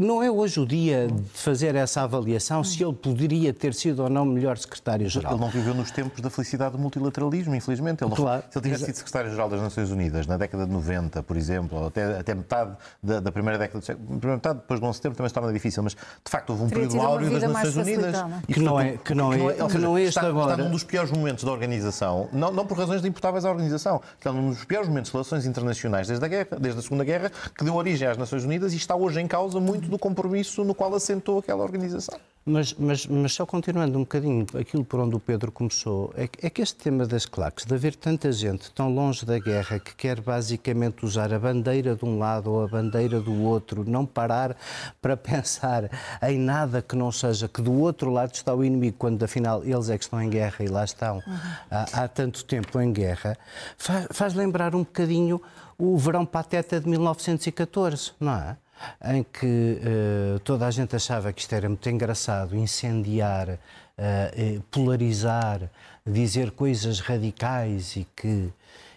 não 0.00 0.22
é 0.22 0.30
hoje 0.30 0.60
o 0.60 0.66
dia 0.66 1.08
de 1.08 1.38
fazer 1.38 1.74
essa 1.74 2.02
avaliação 2.02 2.64
se 2.64 2.82
ele 2.82 2.92
poderia 2.92 3.52
ter 3.52 3.74
sido 3.74 4.02
ou 4.02 4.08
não 4.08 4.24
melhor 4.24 4.56
secretário-geral. 4.56 5.32
Ele 5.32 5.40
não 5.40 5.50
viveu 5.50 5.74
nos 5.74 5.90
tempos 5.90 6.20
da 6.20 6.30
felicidade 6.30 6.72
do 6.72 6.78
multilateralismo, 6.78 7.54
infelizmente. 7.54 8.02
Ele 8.04 8.14
claro. 8.14 8.42
se 8.50 8.58
ele 8.58 8.64
tivesse 8.64 8.84
sido 8.86 8.96
secretário-geral 8.96 9.48
das 9.48 9.60
Nações 9.60 9.90
Unidas 9.90 10.26
na 10.26 10.36
década 10.36 10.66
de 10.66 10.72
90, 10.72 11.22
por 11.22 11.36
exemplo, 11.36 11.78
ou 11.78 11.86
até, 11.88 12.18
até 12.18 12.34
metade 12.34 12.76
da, 13.02 13.20
da, 13.20 13.32
primeira 13.32 13.58
década 13.58 13.80
do 13.80 13.84
século, 13.84 14.06
primeira 14.06 14.36
metade 14.36 14.58
depois 14.60 14.80
do 14.80 14.86
11 14.86 14.92
de 14.92 14.96
setembro 14.96 15.16
também 15.16 15.28
se 15.28 15.34
torna 15.34 15.52
difícil, 15.52 15.82
mas 15.82 15.92
de 15.94 16.30
facto 16.30 16.50
houve 16.50 16.64
um 16.64 16.68
Teria 16.68 16.88
período 16.88 17.06
áureo 17.06 17.30
das 17.30 17.42
Nações 17.42 17.76
Unidas. 17.76 18.16
Que 18.46 18.60
não 18.60 18.80
é, 18.80 18.96
que 18.96 19.14
não 19.14 19.32
é, 19.32 19.36
que 19.68 19.78
não 19.78 19.98
é, 19.98 20.02
este 20.02 20.18
está, 20.18 20.28
agora. 20.28 20.52
Está 20.52 20.64
num 20.64 20.70
dos 20.70 20.84
piores 20.84 21.10
momentos 21.10 21.44
da 21.44 21.52
organização, 21.52 22.28
não, 22.32 22.50
não 22.52 22.66
por 22.66 22.78
razões 22.78 23.02
de 23.02 23.08
imputáveis 23.08 23.44
à 23.44 23.50
organização, 23.50 24.00
está 24.18 24.32
num 24.32 24.50
dos 24.50 24.64
piores 24.64 24.88
momentos 24.88 25.10
de 25.10 25.16
relações 25.16 25.46
internacionais 25.46 26.08
desde 26.08 26.24
a 26.24 26.28
guerra, 26.28 26.58
desde 26.58 26.80
a 26.80 26.82
Segunda 26.82 27.04
Guerra, 27.04 27.30
que 27.56 27.64
deu 27.64 27.74
origem 27.74 28.08
às 28.08 28.16
Nações 28.16 28.44
Unidas 28.44 28.72
e 28.72 28.76
está 28.76 28.94
hoje 28.94 29.20
em 29.20 29.26
causa 29.30 29.60
muito 29.60 29.88
do 29.88 29.96
compromisso 29.96 30.64
no 30.64 30.74
qual 30.74 30.92
assentou 30.92 31.38
aquela 31.38 31.62
organização. 31.62 32.18
Mas, 32.44 32.74
mas, 32.74 33.06
mas 33.06 33.34
só 33.34 33.46
continuando 33.46 33.96
um 33.96 34.00
bocadinho 34.00 34.44
aquilo 34.58 34.82
por 34.82 34.98
onde 34.98 35.14
o 35.14 35.20
Pedro 35.20 35.52
começou, 35.52 36.12
é, 36.16 36.28
é 36.42 36.50
que 36.50 36.62
este 36.62 36.74
tema 36.74 37.06
das 37.06 37.26
claques, 37.26 37.64
de 37.64 37.72
haver 37.72 37.94
tanta 37.94 38.32
gente 38.32 38.72
tão 38.72 38.92
longe 38.92 39.24
da 39.24 39.38
guerra 39.38 39.78
que 39.78 39.94
quer 39.94 40.20
basicamente 40.20 41.04
usar 41.04 41.32
a 41.32 41.38
bandeira 41.38 41.94
de 41.94 42.04
um 42.04 42.18
lado 42.18 42.50
ou 42.50 42.64
a 42.64 42.66
bandeira 42.66 43.20
do 43.20 43.42
outro, 43.42 43.84
não 43.88 44.04
parar 44.04 44.56
para 45.00 45.16
pensar 45.18 45.90
em 46.22 46.38
nada 46.38 46.82
que 46.82 46.96
não 46.96 47.12
seja 47.12 47.46
que 47.46 47.62
do 47.62 47.72
outro 47.74 48.10
lado 48.10 48.32
está 48.32 48.52
o 48.52 48.64
inimigo, 48.64 48.96
quando 48.98 49.22
afinal 49.22 49.62
eles 49.62 49.90
é 49.90 49.96
que 49.96 50.04
estão 50.04 50.20
em 50.20 50.30
guerra 50.30 50.64
e 50.64 50.66
lá 50.66 50.82
estão 50.82 51.16
uhum. 51.16 51.38
há, 51.70 52.02
há, 52.02 52.08
tanto 52.08 52.44
tempo 52.44 52.80
em 52.80 52.90
guerra, 52.90 53.36
faz, 53.76 54.06
faz 54.10 54.34
lembrar 54.34 54.74
um 54.74 54.80
bocadinho 54.80 55.40
o 55.78 55.96
verão 55.96 56.26
pateta 56.26 56.80
de 56.80 56.88
1914, 56.88 58.12
não 58.18 58.32
é? 58.32 58.56
Em 59.04 59.22
que 59.22 59.46
uh, 59.46 60.38
toda 60.40 60.66
a 60.66 60.70
gente 60.70 60.96
achava 60.96 61.32
que 61.32 61.40
isto 61.40 61.54
era 61.54 61.68
muito 61.68 61.88
engraçado, 61.88 62.56
incendiar, 62.56 63.50
uh, 63.50 64.62
polarizar, 64.70 65.70
dizer 66.06 66.50
coisas 66.52 67.00
radicais 67.00 67.96
e 67.96 68.06
que. 68.16 68.52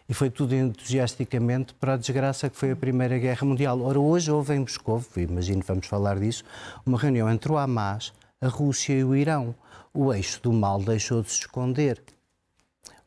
E 0.07 0.13
foi 0.13 0.29
tudo 0.29 0.53
entusiasticamente 0.53 1.73
para 1.73 1.93
a 1.93 1.97
desgraça 1.97 2.49
que 2.49 2.57
foi 2.57 2.71
a 2.71 2.75
Primeira 2.75 3.17
Guerra 3.17 3.47
Mundial. 3.47 3.81
Ora, 3.81 3.99
hoje 3.99 4.29
houve 4.29 4.53
em 4.53 4.59
Moscou, 4.59 5.03
imagino 5.15 5.61
que 5.61 5.67
vamos 5.67 5.87
falar 5.87 6.19
disso, 6.19 6.43
uma 6.85 6.99
reunião 6.99 7.31
entre 7.31 7.49
o 7.51 7.57
Hamas, 7.57 8.11
a 8.41 8.47
Rússia 8.47 8.93
e 8.93 9.03
o 9.03 9.15
Irão. 9.15 9.55
O 9.93 10.13
eixo 10.13 10.41
do 10.41 10.51
mal 10.51 10.83
deixou 10.83 11.21
de 11.21 11.31
se 11.31 11.39
esconder. 11.39 12.01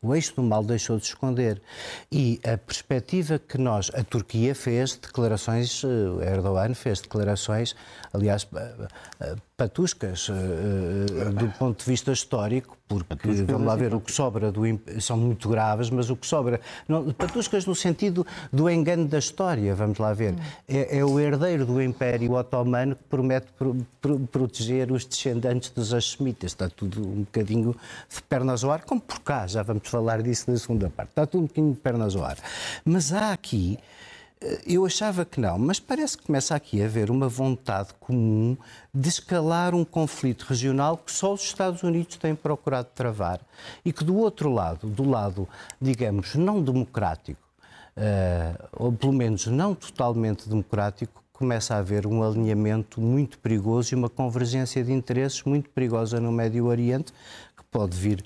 O 0.01 0.13
eixo 0.13 0.35
do 0.35 0.43
mal 0.43 0.63
deixou 0.63 0.97
de 0.97 1.05
esconder. 1.05 1.61
E 2.11 2.39
a 2.43 2.57
perspectiva 2.57 3.39
que 3.39 3.57
nós, 3.57 3.91
a 3.93 4.03
Turquia 4.03 4.53
fez 4.53 4.95
declarações, 4.95 5.83
eh, 5.83 6.31
Erdogan 6.31 6.73
fez 6.73 7.01
declarações, 7.01 7.75
aliás, 8.13 8.47
eh, 8.55 8.87
eh, 9.21 9.35
patuscas 9.57 10.29
uh, 10.29 10.33
do 11.33 11.47
ponto 11.57 11.83
de 11.83 11.89
vista 11.89 12.11
histórico, 12.11 12.77
porque 12.87 13.29
vamos 13.41 13.65
lá 13.65 13.75
ver, 13.75 13.93
o 13.95 13.99
que 13.99 14.11
sobra 14.11 14.51
do 14.51 14.61
são 15.01 15.17
muito 15.17 15.49
graves, 15.49 15.89
mas 15.89 16.11
o 16.11 16.15
que 16.15 16.27
sobra. 16.27 16.61
Não, 16.87 17.11
patuscas 17.11 17.65
no 17.65 17.73
sentido 17.73 18.25
do 18.53 18.69
engano 18.69 19.07
da 19.07 19.17
história, 19.17 19.73
vamos 19.73 19.97
lá 19.97 20.13
ver. 20.13 20.35
É, 20.69 20.99
é 20.99 21.03
o 21.03 21.19
herdeiro 21.19 21.65
do 21.65 21.81
Império 21.81 22.33
Otomano 22.33 22.95
que 22.95 23.03
promete 23.05 23.47
pro, 23.57 23.75
pro, 23.99 24.19
proteger 24.19 24.91
os 24.91 25.03
descendentes 25.03 25.71
dos 25.71 25.91
Hashemitas. 25.91 26.51
Está 26.51 26.69
tudo 26.69 27.01
um 27.01 27.21
bocadinho 27.21 27.75
de 28.07 28.21
pernas 28.21 28.63
ao 28.63 28.71
ar, 28.71 28.83
como 28.85 29.01
por 29.01 29.19
cá, 29.21 29.47
já 29.47 29.63
vamos 29.63 29.89
falar 29.89 30.21
disso 30.21 30.51
na 30.51 30.57
segunda 30.57 30.87
parte. 30.87 31.09
Está 31.09 31.25
tudo 31.25 31.45
um 31.45 31.47
bocadinho 31.47 31.73
de 31.73 31.79
pernas 31.79 32.15
ao 32.15 32.23
ar. 32.23 32.37
Mas 32.85 33.11
há 33.11 33.31
aqui 33.31 33.79
eu 34.65 34.85
achava 34.85 35.25
que 35.25 35.39
não, 35.39 35.57
mas 35.57 35.79
parece 35.79 36.17
que 36.17 36.25
começa 36.25 36.55
aqui 36.55 36.81
a 36.81 36.85
haver 36.85 37.09
uma 37.09 37.27
vontade 37.27 37.89
comum 37.99 38.55
de 38.93 39.09
escalar 39.09 39.73
um 39.73 39.83
conflito 39.83 40.45
regional 40.47 40.97
que 40.97 41.11
só 41.11 41.33
os 41.33 41.41
Estados 41.41 41.81
Unidos 41.81 42.17
têm 42.17 42.35
procurado 42.35 42.89
travar 42.93 43.41
e 43.83 43.91
que 43.91 44.03
do 44.03 44.15
outro 44.15 44.53
lado, 44.53 44.87
do 44.87 45.09
lado, 45.09 45.47
digamos, 45.81 46.35
não 46.35 46.61
democrático, 46.61 47.41
uh, 47.97 48.67
ou 48.73 48.91
pelo 48.91 49.13
menos 49.13 49.47
não 49.47 49.73
totalmente 49.73 50.47
democrático, 50.47 51.23
começa 51.33 51.75
a 51.75 51.79
haver 51.79 52.05
um 52.05 52.23
alinhamento 52.23 53.01
muito 53.01 53.39
perigoso 53.39 53.93
e 53.93 53.95
uma 53.95 54.09
convergência 54.09 54.83
de 54.83 54.91
interesses 54.91 55.43
muito 55.43 55.69
perigosa 55.69 56.19
no 56.19 56.31
Médio 56.31 56.65
Oriente, 56.65 57.11
que 57.55 57.63
pode 57.71 57.97
vir 57.97 58.23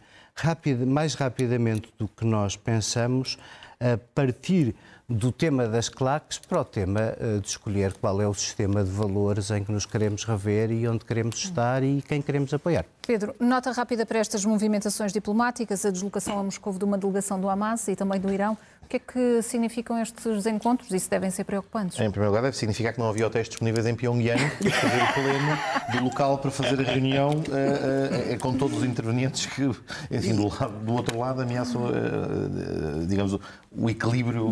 mais 0.87 1.13
rapidamente 1.13 1.93
do 1.97 2.07
que 2.07 2.25
nós 2.25 2.55
pensamos 2.55 3.37
a 3.79 3.97
partir 4.13 4.75
do 5.11 5.31
tema 5.31 5.67
das 5.67 5.89
claques 5.89 6.39
para 6.39 6.61
o 6.61 6.65
tema 6.65 7.15
eh, 7.19 7.39
de 7.39 7.47
escolher 7.47 7.93
qual 7.93 8.21
é 8.21 8.27
o 8.27 8.33
sistema 8.33 8.83
de 8.83 8.89
valores 8.89 9.51
em 9.51 9.63
que 9.63 9.71
nos 9.71 9.85
queremos 9.85 10.23
rever 10.23 10.71
e 10.71 10.87
onde 10.87 11.03
queremos 11.03 11.35
estar 11.35 11.83
e 11.83 12.01
quem 12.01 12.21
queremos 12.21 12.53
apoiar. 12.53 12.85
Pedro, 13.05 13.35
nota 13.39 13.71
rápida 13.71 14.05
para 14.05 14.19
estas 14.19 14.45
movimentações 14.45 15.11
diplomáticas, 15.11 15.85
a 15.85 15.91
deslocação 15.91 16.39
a 16.39 16.43
Moscou 16.43 16.73
de 16.73 16.85
uma 16.85 16.97
delegação 16.97 17.39
do 17.39 17.49
Hamas 17.49 17.87
e 17.87 17.95
também 17.95 18.19
do 18.19 18.31
Irão 18.31 18.57
que 18.91 18.97
é 18.97 18.99
que 18.99 19.41
significam 19.41 19.97
estes 20.01 20.45
encontros? 20.45 20.91
Isso 20.91 21.09
devem 21.09 21.29
ser 21.29 21.45
preocupantes. 21.45 21.97
Em 21.97 22.11
primeiro 22.11 22.31
lugar, 22.31 22.41
deve 22.43 22.57
significar 22.57 22.91
que 22.91 22.99
não 22.99 23.07
havia 23.07 23.25
hotéis 23.25 23.47
disponíveis 23.47 23.85
em 23.85 23.95
Pyongyang 23.95 24.41
para 24.59 24.71
fazer 24.71 25.01
o 25.01 25.13
pleno 25.13 25.57
do 25.93 26.03
local 26.03 26.37
para 26.39 26.51
fazer 26.51 26.79
a 26.81 26.83
reunião 26.83 27.29
uh, 27.29 28.33
uh, 28.33 28.39
com 28.39 28.53
todos 28.57 28.79
os 28.79 28.83
intervenientes 28.83 29.45
que, 29.45 29.63
enfim, 30.11 30.35
do, 30.35 30.49
lado, 30.49 30.73
do 30.85 30.93
outro 30.93 31.17
lado 31.17 31.41
ameaçam, 31.41 31.85
uh, 31.85 33.05
digamos, 33.07 33.39
o 33.71 33.89
equilíbrio 33.89 34.45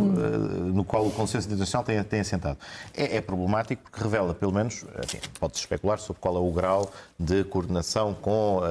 no 0.49 0.83
qual 0.83 1.05
o 1.05 1.11
consenso 1.11 1.47
internacional 1.47 1.83
tem, 1.83 2.03
tem 2.03 2.19
assentado. 2.21 2.57
É, 2.95 3.17
é, 3.17 3.21
problemático 3.21 3.83
porque 3.83 4.01
revela, 4.01 4.33
pelo 4.33 4.51
menos, 4.51 4.85
pode-se 5.39 5.61
especular 5.61 5.99
sobre 5.99 6.21
qual 6.21 6.35
é 6.35 6.39
o 6.39 6.51
grau 6.51 6.91
de 7.17 7.43
coordenação 7.43 8.13
com 8.13 8.61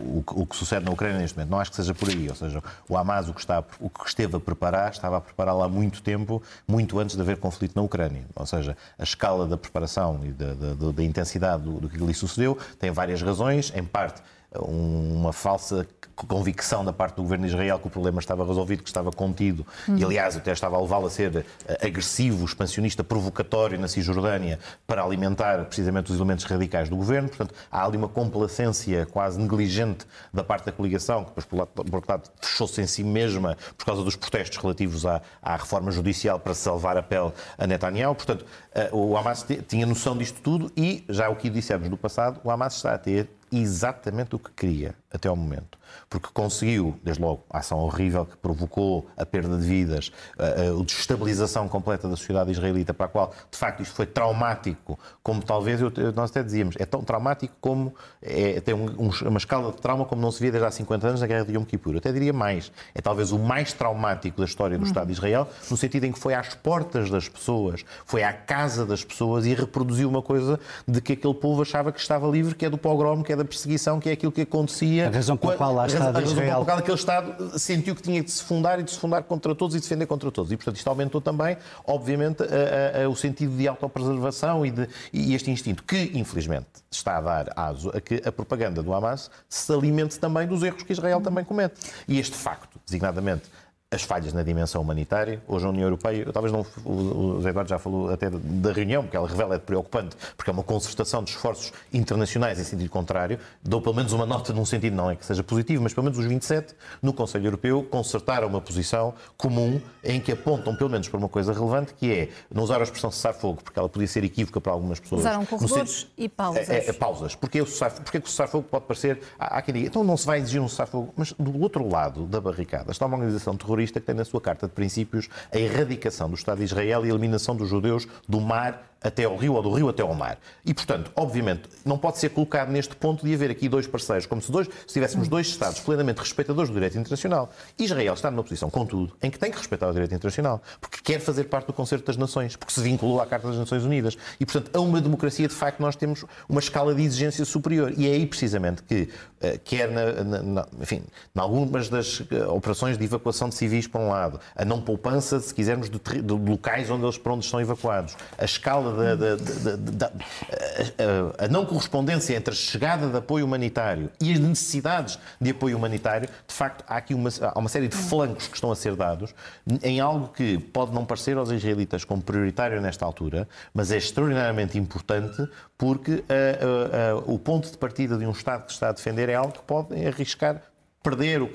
o, 0.00 0.24
o, 0.42 0.46
que 0.46 0.56
sucede 0.56 0.84
na 0.84 0.90
Ucrânia 0.90 1.18
neste 1.18 1.36
momento. 1.36 1.50
Não 1.50 1.60
acho 1.60 1.70
que 1.70 1.76
seja 1.76 1.94
por 1.94 2.08
aí, 2.08 2.28
ou 2.28 2.34
seja, 2.34 2.62
o 2.88 2.96
Hamas 2.96 3.28
o 3.28 3.34
que, 3.34 3.40
está, 3.40 3.62
o 3.78 3.88
que 3.88 4.06
esteve 4.06 4.36
a 4.36 4.40
preparar, 4.40 4.90
estava 4.90 5.16
a 5.18 5.20
prepará-la 5.20 5.66
há 5.66 5.68
muito 5.68 6.02
tempo, 6.02 6.42
muito 6.66 6.98
antes 6.98 7.16
de 7.16 7.22
haver 7.22 7.38
conflito 7.38 7.74
na 7.76 7.82
Ucrânia. 7.82 8.24
Ou 8.34 8.46
seja, 8.46 8.76
a 8.98 9.02
escala 9.02 9.46
da 9.46 9.56
preparação 9.56 10.20
e 10.24 10.32
da, 10.32 10.54
da, 10.54 10.92
da 10.92 11.04
intensidade 11.04 11.62
do, 11.62 11.80
do 11.80 11.88
que 11.88 12.02
ali 12.02 12.14
sucedeu 12.14 12.58
tem 12.78 12.90
várias 12.90 13.22
razões, 13.22 13.72
em 13.74 13.84
parte 13.84 14.22
uma 14.58 15.32
falsa 15.32 15.86
convicção 16.26 16.84
da 16.84 16.92
parte 16.92 17.16
do 17.16 17.22
governo 17.22 17.46
de 17.46 17.52
Israel 17.52 17.78
que 17.78 17.86
o 17.86 17.90
problema 17.90 18.18
estava 18.18 18.44
resolvido, 18.44 18.82
que 18.82 18.88
estava 18.88 19.10
contido, 19.10 19.64
uhum. 19.88 19.96
e 19.96 20.04
aliás 20.04 20.36
até 20.36 20.52
estava 20.52 20.76
a 20.76 20.80
levá-lo 20.80 21.06
a 21.06 21.10
ser 21.10 21.44
eh, 21.66 21.86
agressivo, 21.86 22.44
expansionista, 22.44 23.02
provocatório 23.02 23.78
na 23.78 23.88
Cisjordânia 23.88 24.58
para 24.86 25.02
alimentar 25.02 25.64
precisamente 25.64 26.10
os 26.10 26.18
elementos 26.18 26.44
radicais 26.44 26.88
do 26.88 26.96
governo. 26.96 27.28
Portanto, 27.28 27.54
há 27.70 27.84
ali 27.84 27.96
uma 27.96 28.08
complacência 28.08 29.06
quase 29.06 29.38
negligente 29.38 30.06
da 30.32 30.42
parte 30.44 30.66
da 30.66 30.72
coligação, 30.72 31.24
que 31.24 31.30
depois, 31.30 31.46
por 31.46 31.94
outro 31.94 32.10
lado, 32.10 32.30
fechou-se 32.40 32.80
em 32.82 32.86
si 32.86 33.04
mesma 33.04 33.56
por 33.78 33.86
causa 33.86 34.02
dos 34.02 34.16
protestos 34.16 34.58
relativos 34.58 35.06
à, 35.06 35.22
à 35.40 35.56
reforma 35.56 35.90
judicial 35.90 36.38
para 36.38 36.54
salvar 36.54 36.96
a 36.96 37.02
pele 37.02 37.32
a 37.56 37.66
Netanyahu. 37.66 38.14
Portanto, 38.14 38.44
eh, 38.74 38.90
o 38.92 39.16
Hamas 39.16 39.46
tinha 39.68 39.86
noção 39.86 40.16
disto 40.16 40.40
tudo 40.42 40.70
e, 40.76 41.04
já 41.08 41.28
o 41.28 41.36
que 41.36 41.48
dissemos 41.48 41.88
no 41.88 41.96
passado, 41.96 42.40
o 42.44 42.50
Hamas 42.50 42.76
está 42.76 42.94
a 42.94 42.98
ter 42.98 43.28
exatamente 43.52 44.34
o 44.34 44.38
que 44.38 44.50
queria 44.52 44.94
até 45.12 45.28
ao 45.28 45.36
momento 45.36 45.80
porque 46.08 46.28
conseguiu, 46.32 46.98
desde 47.02 47.22
logo, 47.22 47.44
a 47.50 47.58
ação 47.58 47.78
horrível 47.78 48.26
que 48.26 48.36
provocou 48.36 49.06
a 49.16 49.24
perda 49.24 49.56
de 49.56 49.66
vidas, 49.66 50.10
a, 50.38 50.80
a 50.80 50.84
desestabilização 50.84 51.68
completa 51.68 52.08
da 52.08 52.16
sociedade 52.16 52.50
israelita, 52.50 52.92
para 52.92 53.06
a 53.06 53.08
qual, 53.08 53.32
de 53.50 53.56
facto, 53.56 53.80
isto 53.80 53.94
foi 53.94 54.06
traumático, 54.06 54.98
como 55.22 55.42
talvez 55.42 55.80
eu, 55.80 55.92
nós 56.14 56.30
até 56.30 56.42
dizíamos, 56.42 56.74
é 56.78 56.84
tão 56.84 57.02
traumático 57.02 57.54
como 57.60 57.94
é, 58.20 58.60
tem 58.60 58.74
um, 58.74 58.86
um, 59.06 59.10
uma 59.28 59.38
escala 59.38 59.70
de 59.70 59.78
trauma 59.78 60.04
como 60.04 60.20
não 60.20 60.32
se 60.32 60.40
via 60.40 60.50
desde 60.50 60.66
há 60.66 60.70
50 60.70 61.06
anos 61.06 61.20
na 61.20 61.26
Guerra 61.26 61.44
de 61.44 61.54
Yom 61.54 61.64
Kippur. 61.64 61.92
Eu 61.92 61.98
até 61.98 62.12
diria 62.12 62.32
mais, 62.32 62.72
é 62.92 63.00
talvez 63.00 63.30
o 63.30 63.38
mais 63.38 63.72
traumático 63.72 64.38
da 64.40 64.44
história 64.44 64.76
do 64.76 64.84
Estado 64.84 65.06
de 65.06 65.12
Israel, 65.12 65.48
no 65.70 65.76
sentido 65.76 66.04
em 66.04 66.12
que 66.12 66.18
foi 66.18 66.34
às 66.34 66.54
portas 66.54 67.08
das 67.08 67.28
pessoas, 67.28 67.84
foi 68.04 68.24
à 68.24 68.32
casa 68.32 68.84
das 68.84 69.04
pessoas 69.04 69.46
e 69.46 69.54
reproduziu 69.54 70.08
uma 70.08 70.22
coisa 70.22 70.58
de 70.88 71.00
que 71.00 71.12
aquele 71.12 71.34
povo 71.34 71.62
achava 71.62 71.92
que 71.92 72.00
estava 72.00 72.26
livre, 72.26 72.54
que 72.54 72.66
é 72.66 72.70
do 72.70 72.78
pogrom, 72.78 73.22
que 73.22 73.32
é 73.32 73.36
da 73.36 73.44
perseguição, 73.44 74.00
que 74.00 74.08
é 74.08 74.12
aquilo 74.12 74.32
que 74.32 74.40
acontecia. 74.40 74.99
A 75.06 75.10
razão 75.10 75.36
pela 75.36 75.56
qual 75.56 75.74
lá 75.74 75.86
Estado 75.86 76.18
a, 76.18 76.22
Israel. 76.22 76.66
A 76.68 76.74
aquele 76.74 76.96
Estado 76.96 77.58
sentiu 77.58 77.94
que 77.94 78.02
tinha 78.02 78.22
de 78.22 78.30
se 78.30 78.42
fundar 78.42 78.78
e 78.80 78.82
de 78.82 78.90
se 78.90 78.98
fundar 78.98 79.22
contra 79.22 79.54
todos 79.54 79.76
e 79.76 79.80
defender 79.80 80.06
contra 80.06 80.30
todos. 80.30 80.50
E, 80.52 80.56
portanto, 80.56 80.76
isto 80.76 80.88
aumentou 80.88 81.20
também, 81.20 81.56
obviamente, 81.86 82.42
a, 82.42 83.04
a, 83.04 83.08
o 83.08 83.16
sentido 83.16 83.56
de 83.56 83.66
autopreservação 83.68 84.64
e, 84.64 84.70
de, 84.70 84.88
e 85.12 85.34
este 85.34 85.50
instinto, 85.50 85.82
que, 85.82 86.10
infelizmente, 86.14 86.66
está 86.90 87.18
a 87.18 87.20
dar 87.20 87.52
aso 87.56 87.90
a 87.94 88.00
que 88.00 88.22
a 88.24 88.32
propaganda 88.32 88.82
do 88.82 88.92
Hamas 88.92 89.30
se 89.48 89.72
alimente 89.72 90.18
também 90.18 90.46
dos 90.46 90.62
erros 90.62 90.82
que 90.82 90.92
Israel 90.92 91.20
também 91.20 91.44
comete. 91.44 91.74
E 92.06 92.18
este 92.18 92.36
facto, 92.36 92.80
designadamente, 92.84 93.44
as 93.92 94.02
falhas 94.02 94.32
na 94.32 94.44
dimensão 94.44 94.80
humanitária. 94.80 95.42
Hoje 95.48 95.66
a 95.66 95.68
União 95.68 95.82
Europeia, 95.82 96.24
talvez 96.32 96.52
não, 96.52 96.64
o 96.84 97.40
Eduardo 97.44 97.68
já 97.68 97.76
falou 97.76 98.08
até 98.08 98.30
da 98.30 98.70
reunião, 98.72 99.02
porque 99.02 99.16
ela 99.16 99.26
revela 99.26 99.56
é 99.56 99.58
preocupante, 99.58 100.16
porque 100.36 100.48
é 100.48 100.52
uma 100.52 100.62
concertação 100.62 101.24
de 101.24 101.30
esforços 101.30 101.72
internacionais 101.92 102.60
em 102.60 102.62
sentido 102.62 102.88
contrário. 102.88 103.40
Dou 103.64 103.82
pelo 103.82 103.96
menos 103.96 104.12
uma 104.12 104.24
nota 104.24 104.52
num 104.52 104.64
sentido, 104.64 104.94
não 104.94 105.10
é 105.10 105.16
que 105.16 105.26
seja 105.26 105.42
positivo, 105.42 105.82
mas 105.82 105.92
pelo 105.92 106.04
menos 106.04 106.20
os 106.20 106.24
27 106.24 106.72
no 107.02 107.12
Conselho 107.12 107.46
Europeu 107.46 107.82
concertaram 107.82 108.46
uma 108.46 108.60
posição 108.60 109.12
comum 109.36 109.80
em 110.04 110.20
que 110.20 110.30
apontam 110.30 110.76
pelo 110.76 110.88
menos 110.88 111.08
para 111.08 111.18
uma 111.18 111.28
coisa 111.28 111.52
relevante, 111.52 111.92
que 111.94 112.12
é 112.12 112.28
não 112.48 112.62
usar 112.62 112.78
a 112.78 112.84
expressão 112.84 113.10
cessar-fogo, 113.10 113.60
porque 113.60 113.76
ela 113.76 113.88
podia 113.88 114.06
ser 114.06 114.22
equívoca 114.22 114.60
para 114.60 114.70
algumas 114.70 115.00
pessoas. 115.00 115.22
Usaram 115.22 115.44
corredores 115.44 116.06
e 116.16 116.28
pausas. 116.28 116.70
É, 116.70 116.90
é, 116.90 116.92
pausas. 116.92 117.34
Porque 117.34 117.60
o 117.60 117.66
cessar-fogo 117.66 118.68
pode 118.70 118.84
parecer... 118.84 119.20
Há, 119.36 119.58
há 119.58 119.62
quem 119.62 119.74
diga, 119.74 119.88
então 119.88 120.04
não 120.04 120.16
se 120.16 120.26
vai 120.26 120.38
exigir 120.38 120.62
um 120.62 120.68
cessar-fogo, 120.68 121.12
mas 121.16 121.32
do 121.32 121.60
outro 121.60 121.88
lado 121.88 122.24
da 122.24 122.40
barricada 122.40 122.92
está 122.92 123.04
uma 123.04 123.16
organização 123.16 123.56
terrorista 123.56 123.79
terrorista 123.80 124.00
que 124.00 124.06
tem 124.06 124.14
na 124.14 124.24
sua 124.24 124.40
Carta 124.40 124.66
de 124.66 124.72
Princípios 124.72 125.28
a 125.52 125.58
erradicação 125.58 126.28
do 126.28 126.34
Estado 126.34 126.58
de 126.58 126.64
Israel 126.64 127.04
e 127.04 127.08
a 127.08 127.10
eliminação 127.10 127.56
dos 127.56 127.68
judeus 127.68 128.06
do 128.28 128.40
mar 128.40 128.90
até 129.02 129.24
ao 129.24 129.36
rio 129.36 129.54
ou 129.54 129.62
do 129.62 129.72
rio 129.72 129.88
até 129.88 130.02
ao 130.02 130.14
mar. 130.14 130.38
E, 130.64 130.74
portanto, 130.74 131.10
obviamente, 131.16 131.62
não 131.84 131.96
pode 131.96 132.18
ser 132.18 132.30
colocado 132.30 132.70
neste 132.70 132.94
ponto 132.94 133.24
de 133.24 133.34
haver 133.34 133.50
aqui 133.50 133.68
dois 133.68 133.86
parceiros, 133.86 134.26
como 134.26 134.42
se, 134.42 134.52
dois, 134.52 134.68
se 134.86 134.92
tivéssemos 134.92 135.28
dois 135.28 135.46
Estados 135.46 135.80
plenamente 135.80 136.18
respeitadores 136.18 136.70
do 136.70 136.74
direito 136.74 136.98
internacional. 136.98 137.50
Israel 137.78 138.14
está 138.14 138.30
numa 138.30 138.42
posição, 138.42 138.70
contudo, 138.70 139.16
em 139.22 139.30
que 139.30 139.38
tem 139.38 139.50
que 139.50 139.58
respeitar 139.58 139.88
o 139.88 139.92
direito 139.92 140.14
internacional, 140.14 140.62
porque 140.80 140.98
quer 141.02 141.20
fazer 141.20 141.44
parte 141.44 141.66
do 141.66 141.72
Concerto 141.72 142.06
das 142.06 142.16
Nações, 142.16 142.56
porque 142.56 142.72
se 142.72 142.80
vinculou 142.80 143.20
à 143.20 143.26
Carta 143.26 143.48
das 143.48 143.56
Nações 143.56 143.84
Unidas. 143.84 144.16
E, 144.38 144.46
portanto, 144.46 144.70
a 144.76 144.80
uma 144.80 145.00
democracia, 145.00 145.48
de 145.48 145.54
facto, 145.54 145.80
nós 145.80 145.96
temos 145.96 146.24
uma 146.48 146.60
escala 146.60 146.94
de 146.94 147.02
exigência 147.02 147.44
superior. 147.44 147.92
E 147.96 148.08
é 148.08 148.12
aí, 148.12 148.26
precisamente, 148.26 148.82
que, 148.82 149.08
eh, 149.40 149.58
quer 149.64 149.90
na, 149.90 150.42
na, 150.42 150.66
enfim, 150.80 151.02
em 151.34 151.40
algumas 151.40 151.88
das 151.88 152.22
eh, 152.30 152.46
operações 152.46 152.98
de 152.98 153.04
evacuação 153.04 153.48
de 153.48 153.54
civis, 153.54 153.86
por 153.86 154.00
um 154.00 154.08
lado, 154.08 154.40
a 154.54 154.64
não 154.64 154.80
poupança, 154.80 155.40
se 155.40 155.54
quisermos, 155.54 155.88
de, 155.88 155.98
de 155.98 156.32
locais 156.32 156.90
onde 156.90 157.04
eles, 157.04 157.18
para 157.18 157.32
onde 157.32 157.44
estão 157.44 157.60
evacuados, 157.60 158.16
a 158.38 158.44
escala 158.44 158.89
da, 158.90 160.06
a, 160.08 161.44
a, 161.44 161.48
não 161.48 161.64
correspondência 161.64 162.36
entre 162.36 162.52
a 162.52 162.56
chegada 162.56 163.08
de 163.08 163.16
apoio 163.16 163.44
humanitário 163.44 164.10
e 164.20 164.32
as 164.32 164.38
necessidades 164.38 165.18
de 165.40 165.50
apoio 165.50 165.76
humanitário, 165.76 166.28
de 166.46 166.54
facto, 166.54 166.84
há 166.86 166.96
aqui 166.96 167.14
uma, 167.14 167.30
há 167.40 167.58
uma 167.58 167.68
série 167.68 167.88
de 167.88 167.96
flancos 167.96 168.48
que 168.48 168.54
estão 168.54 168.70
a 168.70 168.76
ser 168.76 168.96
dados 168.96 169.34
em 169.82 170.00
algo 170.00 170.28
que 170.28 170.58
pode 170.58 170.92
não 170.92 171.04
parecer 171.04 171.36
aos 171.36 171.50
israelitas 171.50 172.04
como 172.04 172.22
prioritário 172.22 172.80
nesta 172.80 173.04
altura, 173.04 173.48
mas 173.72 173.90
é 173.90 173.96
extraordinariamente 173.96 174.78
importante 174.78 175.48
porque 175.76 176.12
uh, 176.12 177.16
uh, 177.16 177.24
uh, 177.24 177.34
o 177.34 177.38
ponto 177.38 177.70
de 177.70 177.78
partida 177.78 178.18
de 178.18 178.26
um 178.26 178.32
Estado 178.32 178.66
que 178.66 178.72
está 178.72 178.90
a 178.90 178.92
defender 178.92 179.28
é 179.28 179.34
algo 179.34 179.52
que 179.52 179.62
pode 179.62 179.94
arriscar 180.06 180.62
perder 181.02 181.42
o, 181.42 181.50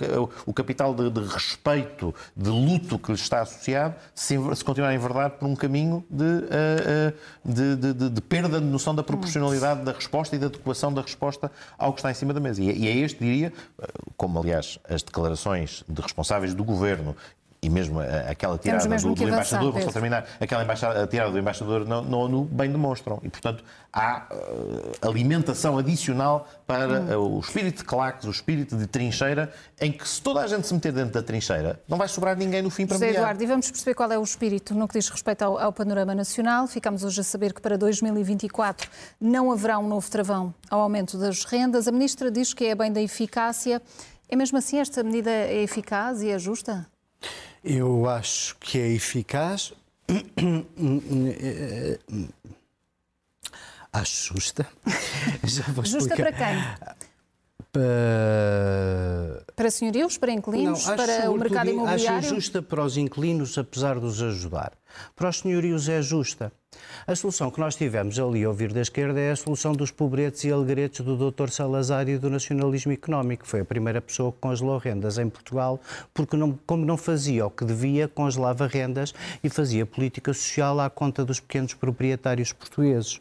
o 0.45 0.53
capital 0.53 0.93
de, 0.93 1.09
de, 1.09 1.21
respeito, 1.21 2.13
de 2.35 2.49
luto 2.49 2.97
que 2.97 3.11
lhe 3.11 3.17
está 3.17 3.41
associado, 3.41 3.95
se, 4.13 4.35
se 4.55 4.63
continuar 4.63 4.93
em 4.93 4.97
verdade 4.97 5.35
por 5.39 5.47
um 5.47 5.55
caminho 5.55 6.03
de, 6.09 6.23
uh, 6.23 7.13
de, 7.45 7.75
de, 7.75 8.09
de, 8.09 8.21
perda 8.21 8.59
de 8.59 8.65
noção 8.65 8.95
da 8.95 9.03
proporcionalidade 9.03 9.83
da 9.83 9.91
resposta 9.91 10.35
e 10.35 10.39
da 10.39 10.47
adequação 10.47 10.91
da 10.91 11.01
resposta 11.01 11.51
ao 11.77 11.93
que 11.93 11.99
está 11.99 12.09
em 12.11 12.15
cima 12.15 12.33
da 12.33 12.39
mesa. 12.39 12.61
E, 12.61 12.71
e 12.71 12.87
é 12.87 12.95
este, 12.97 13.19
diria, 13.19 13.53
como 14.17 14.39
aliás 14.39 14.79
as 14.89 15.03
declarações 15.03 15.83
de 15.87 16.01
responsáveis 16.01 16.53
do 16.53 16.63
governo 16.63 17.15
e 17.65 17.69
mesmo 17.69 17.99
aquela 18.29 18.57
tirada 18.57 18.87
mesmo 18.87 19.15
do, 19.15 19.23
do 19.23 19.27
embaixador, 19.27 19.71
vou 19.71 19.81
só 19.81 19.91
terminar, 19.91 20.25
aquela 20.39 20.63
embaixada, 20.63 21.07
tirada 21.07 21.31
do 21.31 21.39
embaixador 21.39 21.85
na, 21.87 22.01
na 22.01 22.17
ONU 22.17 22.43
bem 22.45 22.71
demonstram. 22.71 23.19
E, 23.23 23.29
portanto, 23.29 23.63
há 23.91 24.27
uh, 24.31 25.07
alimentação 25.07 25.77
adicional 25.77 26.47
para 26.67 27.01
hum. 27.01 27.15
uh, 27.15 27.37
o 27.37 27.39
espírito 27.39 27.77
de 27.77 27.83
claques, 27.85 28.27
o 28.27 28.31
espírito 28.31 28.77
de 28.77 28.85
trincheira, 28.85 29.51
em 29.81 29.91
que 29.91 30.07
se 30.07 30.21
toda 30.21 30.41
a 30.41 30.47
gente 30.47 30.67
se 30.67 30.73
meter 30.73 30.91
dentro 30.91 31.13
da 31.13 31.23
trincheira, 31.23 31.79
não 31.87 31.97
vai 31.97 32.07
sobrar 32.07 32.37
ninguém 32.37 32.61
no 32.61 32.69
fim 32.69 32.85
para 32.85 32.97
José 32.97 33.11
Eduardo, 33.11 33.41
e 33.41 33.47
vamos 33.47 33.71
perceber 33.71 33.95
qual 33.95 34.11
é 34.11 34.19
o 34.19 34.23
espírito 34.23 34.75
no 34.75 34.87
que 34.87 34.99
diz 34.99 35.09
respeito 35.09 35.41
ao, 35.41 35.57
ao 35.57 35.73
panorama 35.73 36.13
nacional. 36.13 36.67
Ficamos 36.67 37.03
hoje 37.03 37.21
a 37.21 37.23
saber 37.23 37.53
que 37.53 37.61
para 37.61 37.77
2024 37.77 38.89
não 39.19 39.51
haverá 39.51 39.79
um 39.79 39.87
novo 39.87 40.09
travão 40.09 40.53
ao 40.69 40.81
aumento 40.81 41.17
das 41.17 41.43
rendas. 41.45 41.87
A 41.87 41.91
Ministra 41.91 42.29
diz 42.29 42.53
que 42.53 42.65
é 42.65 42.75
bem 42.75 42.91
da 42.91 43.01
eficácia. 43.01 43.81
É 44.29 44.35
mesmo 44.35 44.57
assim 44.57 44.79
esta 44.79 45.03
medida 45.03 45.29
é 45.29 45.61
eficaz 45.61 46.21
e 46.21 46.29
é 46.29 46.37
justa? 46.37 46.87
Eu 47.67 48.07
acho 48.07 48.55
que 48.59 48.77
é 48.77 48.87
eficaz. 48.89 49.73
acho 53.91 54.33
justa. 54.35 54.69
justa 55.83 56.15
para 56.15 56.31
quem? 56.31 56.57
Para... 57.75 59.43
para 59.53 59.69
senhorios, 59.69 60.17
para 60.17 60.31
inquilinos, 60.31 60.87
Não, 60.87 60.95
para 60.95 61.29
o 61.29 61.37
mercado 61.37 61.69
imobiliário? 61.69 62.19
Acho 62.19 62.35
justa 62.35 62.61
para 62.61 62.81
os 62.81 62.95
inquilinos, 62.95 63.57
apesar 63.57 63.99
de 63.99 64.05
os 64.05 64.21
ajudar. 64.21 64.71
Para 65.13 65.27
os 65.27 65.39
senhorios 65.39 65.89
é 65.89 66.01
justa. 66.01 66.53
A 67.05 67.13
solução 67.15 67.51
que 67.51 67.59
nós 67.59 67.75
tivemos 67.75 68.17
ali 68.17 68.45
a 68.45 68.47
ouvir 68.47 68.71
da 68.71 68.79
esquerda 68.79 69.19
é 69.19 69.31
a 69.31 69.35
solução 69.35 69.73
dos 69.73 69.91
pobretes 69.91 70.45
e 70.45 70.51
alegretes 70.53 71.03
do 71.03 71.17
Dr. 71.17 71.49
Salazar 71.49 72.07
e 72.07 72.17
do 72.17 72.29
nacionalismo 72.29 72.93
económico. 72.93 73.45
Foi 73.45 73.59
a 73.59 73.65
primeira 73.65 73.99
pessoa 73.99 74.31
que 74.31 74.37
congelou 74.39 74.77
rendas 74.77 75.17
em 75.17 75.29
Portugal, 75.29 75.77
porque, 76.13 76.37
não, 76.37 76.57
como 76.65 76.85
não 76.85 76.95
fazia 76.95 77.45
o 77.45 77.51
que 77.51 77.65
devia, 77.65 78.07
congelava 78.07 78.67
rendas 78.67 79.13
e 79.43 79.49
fazia 79.49 79.85
política 79.85 80.33
social 80.33 80.79
à 80.79 80.89
conta 80.89 81.25
dos 81.25 81.41
pequenos 81.41 81.73
proprietários 81.73 82.53
portugueses. 82.53 83.19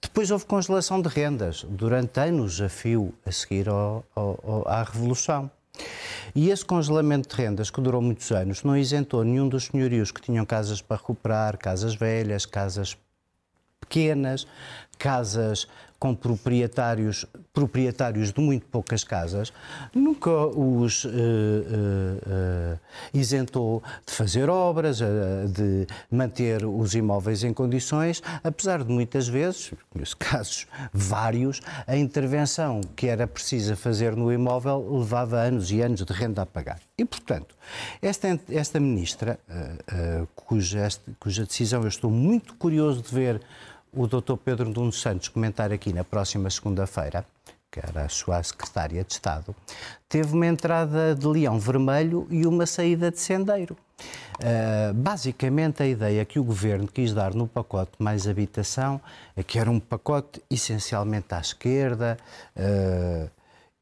Depois 0.00 0.30
houve 0.30 0.46
congelação 0.46 1.02
de 1.02 1.08
rendas, 1.08 1.64
durante 1.68 2.20
anos 2.20 2.60
a 2.60 2.68
fio, 2.68 3.12
a 3.26 3.32
seguir 3.32 3.68
ao, 3.68 4.04
ao, 4.14 4.64
à 4.66 4.82
Revolução. 4.82 5.50
E 6.34 6.50
esse 6.50 6.64
congelamento 6.64 7.28
de 7.28 7.42
rendas, 7.42 7.70
que 7.70 7.80
durou 7.80 8.00
muitos 8.00 8.30
anos, 8.30 8.62
não 8.62 8.76
isentou 8.76 9.24
nenhum 9.24 9.48
dos 9.48 9.66
senhorios 9.66 10.10
que 10.12 10.20
tinham 10.20 10.44
casas 10.44 10.80
para 10.80 10.96
recuperar, 10.96 11.58
casas 11.58 11.94
velhas, 11.94 12.46
casas 12.46 12.96
pequenas, 13.80 14.46
casas 14.98 15.66
com 15.98 16.14
proprietários, 16.14 17.26
proprietários 17.52 18.32
de 18.32 18.40
muito 18.40 18.66
poucas 18.66 19.02
casas, 19.02 19.52
nunca 19.92 20.30
os 20.30 21.04
uh, 21.04 21.08
uh, 21.08 21.12
uh, 21.12 22.78
isentou 23.12 23.82
de 24.06 24.12
fazer 24.12 24.48
obras, 24.48 24.98
de 24.98 25.86
manter 26.10 26.64
os 26.64 26.94
imóveis 26.94 27.42
em 27.42 27.52
condições, 27.52 28.22
apesar 28.44 28.84
de 28.84 28.92
muitas 28.92 29.26
vezes, 29.26 29.72
nos 29.92 30.14
casos 30.14 30.68
vários, 30.92 31.60
a 31.86 31.96
intervenção 31.96 32.80
que 32.94 33.08
era 33.08 33.26
precisa 33.26 33.74
fazer 33.74 34.14
no 34.14 34.32
imóvel 34.32 34.98
levava 34.98 35.38
anos 35.38 35.72
e 35.72 35.80
anos 35.80 36.04
de 36.04 36.12
renda 36.12 36.42
a 36.42 36.46
pagar. 36.46 36.78
E, 36.96 37.04
portanto, 37.04 37.56
esta, 38.00 38.38
esta 38.50 38.80
ministra, 38.80 39.38
cuja, 40.34 40.88
cuja 41.20 41.44
decisão 41.44 41.82
eu 41.82 41.88
estou 41.88 42.10
muito 42.10 42.54
curioso 42.54 43.02
de 43.02 43.14
ver 43.14 43.40
o 43.92 44.06
Dr. 44.06 44.36
Pedro 44.44 44.68
Nuno 44.68 44.92
Santos 44.92 45.28
comentar 45.28 45.72
aqui 45.72 45.92
na 45.92 46.04
próxima 46.04 46.50
segunda-feira, 46.50 47.24
que 47.70 47.80
era 47.80 48.04
a 48.04 48.08
sua 48.08 48.42
secretária 48.42 49.04
de 49.04 49.12
Estado, 49.12 49.54
teve 50.08 50.32
uma 50.32 50.46
entrada 50.46 51.14
de 51.14 51.26
leão 51.26 51.58
vermelho 51.58 52.26
e 52.30 52.46
uma 52.46 52.66
saída 52.66 53.10
de 53.10 53.18
sendeiro. 53.20 53.76
Uh, 54.38 54.94
basicamente, 54.94 55.82
a 55.82 55.86
ideia 55.86 56.24
que 56.24 56.38
o 56.38 56.44
governo 56.44 56.86
quis 56.86 57.12
dar 57.12 57.34
no 57.34 57.48
pacote 57.48 57.92
mais 57.98 58.28
habitação 58.28 59.00
é 59.36 59.42
que 59.42 59.58
era 59.58 59.70
um 59.70 59.80
pacote 59.80 60.40
essencialmente 60.48 61.34
à 61.34 61.40
esquerda 61.40 62.16
uh, 62.56 63.28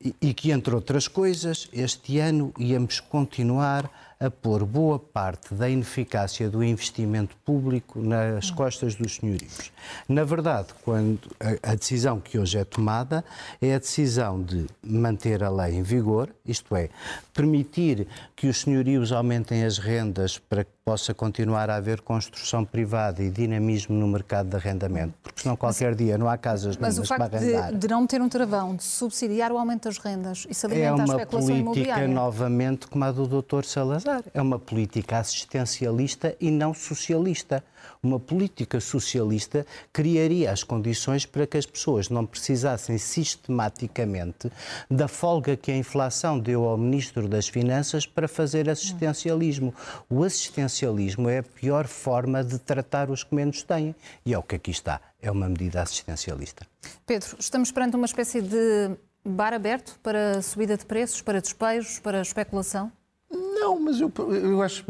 e, 0.00 0.16
e 0.20 0.34
que, 0.34 0.50
entre 0.50 0.74
outras 0.74 1.06
coisas, 1.06 1.68
este 1.72 2.18
ano 2.18 2.52
íamos 2.58 3.00
continuar 3.00 3.90
a 4.18 4.30
pôr 4.30 4.64
boa 4.64 4.98
parte 4.98 5.54
da 5.54 5.68
ineficácia 5.68 6.48
do 6.48 6.64
investimento 6.64 7.36
público 7.44 8.00
nas 8.00 8.50
costas 8.50 8.94
dos 8.94 9.16
senhorios. 9.16 9.70
Na 10.08 10.24
verdade, 10.24 10.68
quando 10.82 11.30
a, 11.62 11.74
decisão 11.74 12.18
que 12.18 12.38
hoje 12.38 12.58
é 12.58 12.64
tomada 12.64 13.24
é 13.60 13.74
a 13.74 13.78
decisão 13.78 14.42
de 14.42 14.66
manter 14.82 15.44
a 15.44 15.50
lei 15.50 15.74
em 15.74 15.82
vigor, 15.82 16.30
isto 16.46 16.74
é, 16.74 16.88
permitir 17.34 18.08
que 18.34 18.46
os 18.46 18.62
senhorios 18.62 19.12
aumentem 19.12 19.64
as 19.64 19.76
rendas 19.76 20.38
para 20.38 20.64
que 20.64 20.75
possa 20.88 21.12
continuar 21.12 21.68
a 21.68 21.74
haver 21.74 22.00
construção 22.00 22.64
privada 22.64 23.20
e 23.20 23.28
dinamismo 23.28 23.96
no 23.96 24.06
mercado 24.06 24.50
de 24.50 24.54
arrendamento, 24.54 25.14
porque 25.20 25.42
senão 25.42 25.56
qualquer 25.56 25.88
mas, 25.88 25.96
dia 25.96 26.16
não 26.16 26.28
há 26.28 26.38
casas 26.38 26.76
mas 26.76 26.96
para 27.08 27.24
arrendar. 27.24 27.32
Mas 27.32 27.42
o 27.42 27.54
facto 27.56 27.72
de, 27.72 27.78
de, 27.80 27.88
não 27.88 28.06
ter 28.06 28.22
um 28.22 28.28
travão, 28.28 28.76
de 28.76 28.84
subsidiar 28.84 29.50
o 29.50 29.58
aumento 29.58 29.88
das 29.88 29.98
rendas, 29.98 30.46
isso 30.48 30.64
alimenta 30.64 30.86
é 30.86 31.00
a 31.00 31.04
especulação 31.04 31.56
imobiliária. 31.56 32.04
É 32.04 32.06
uma 32.06 32.14
política, 32.14 32.22
novamente, 32.22 32.86
como 32.86 33.04
a 33.04 33.10
do 33.10 33.26
Dr. 33.26 33.64
Salazar. 33.64 34.22
É 34.32 34.40
uma 34.40 34.60
política 34.60 35.18
assistencialista 35.18 36.36
e 36.40 36.52
não 36.52 36.72
socialista. 36.72 37.64
Uma 38.02 38.20
política 38.20 38.80
socialista 38.80 39.66
criaria 39.92 40.52
as 40.52 40.62
condições 40.62 41.26
para 41.26 41.46
que 41.46 41.56
as 41.56 41.66
pessoas 41.66 42.08
não 42.08 42.24
precisassem 42.26 42.98
sistematicamente 42.98 44.50
da 44.88 45.08
folga 45.08 45.56
que 45.56 45.72
a 45.72 45.76
inflação 45.76 46.38
deu 46.38 46.64
ao 46.64 46.76
Ministro 46.76 47.28
das 47.28 47.48
Finanças 47.48 48.06
para 48.06 48.28
fazer 48.28 48.68
assistencialismo. 48.68 49.74
O 50.08 50.22
assistencialismo 50.22 50.75
é 50.84 51.38
a 51.38 51.42
pior 51.42 51.86
forma 51.86 52.42
de 52.44 52.58
tratar 52.58 53.10
os 53.10 53.24
que 53.24 53.34
menos 53.34 53.62
têm. 53.62 53.94
E 54.24 54.34
é 54.34 54.38
o 54.38 54.42
que 54.42 54.56
aqui 54.56 54.70
está. 54.70 55.00
É 55.20 55.30
uma 55.30 55.48
medida 55.48 55.82
assistencialista. 55.82 56.66
Pedro, 57.06 57.36
estamos 57.38 57.70
perante 57.72 57.96
uma 57.96 58.06
espécie 58.06 58.42
de 58.42 58.96
bar 59.24 59.52
aberto 59.52 59.98
para 60.02 60.40
subida 60.42 60.76
de 60.76 60.84
preços, 60.84 61.22
para 61.22 61.40
despejos, 61.40 61.98
para 61.98 62.20
especulação? 62.20 62.92
Não, 63.30 63.80
mas 63.80 64.00
eu, 64.00 64.12
eu 64.18 64.62
acho, 64.62 64.84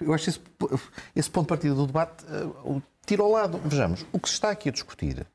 eu 0.00 0.14
acho 0.14 0.30
esse, 0.30 0.40
esse 1.14 1.30
ponto 1.30 1.44
de 1.44 1.48
partida 1.48 1.74
do 1.74 1.86
debate 1.86 2.24
uh, 2.64 2.82
tira 3.04 3.22
ao 3.22 3.30
lado. 3.30 3.60
Vejamos, 3.64 4.06
o 4.12 4.18
que 4.18 4.28
se 4.28 4.34
está 4.34 4.50
aqui 4.50 4.70
a 4.70 4.72
discutir 4.72 5.26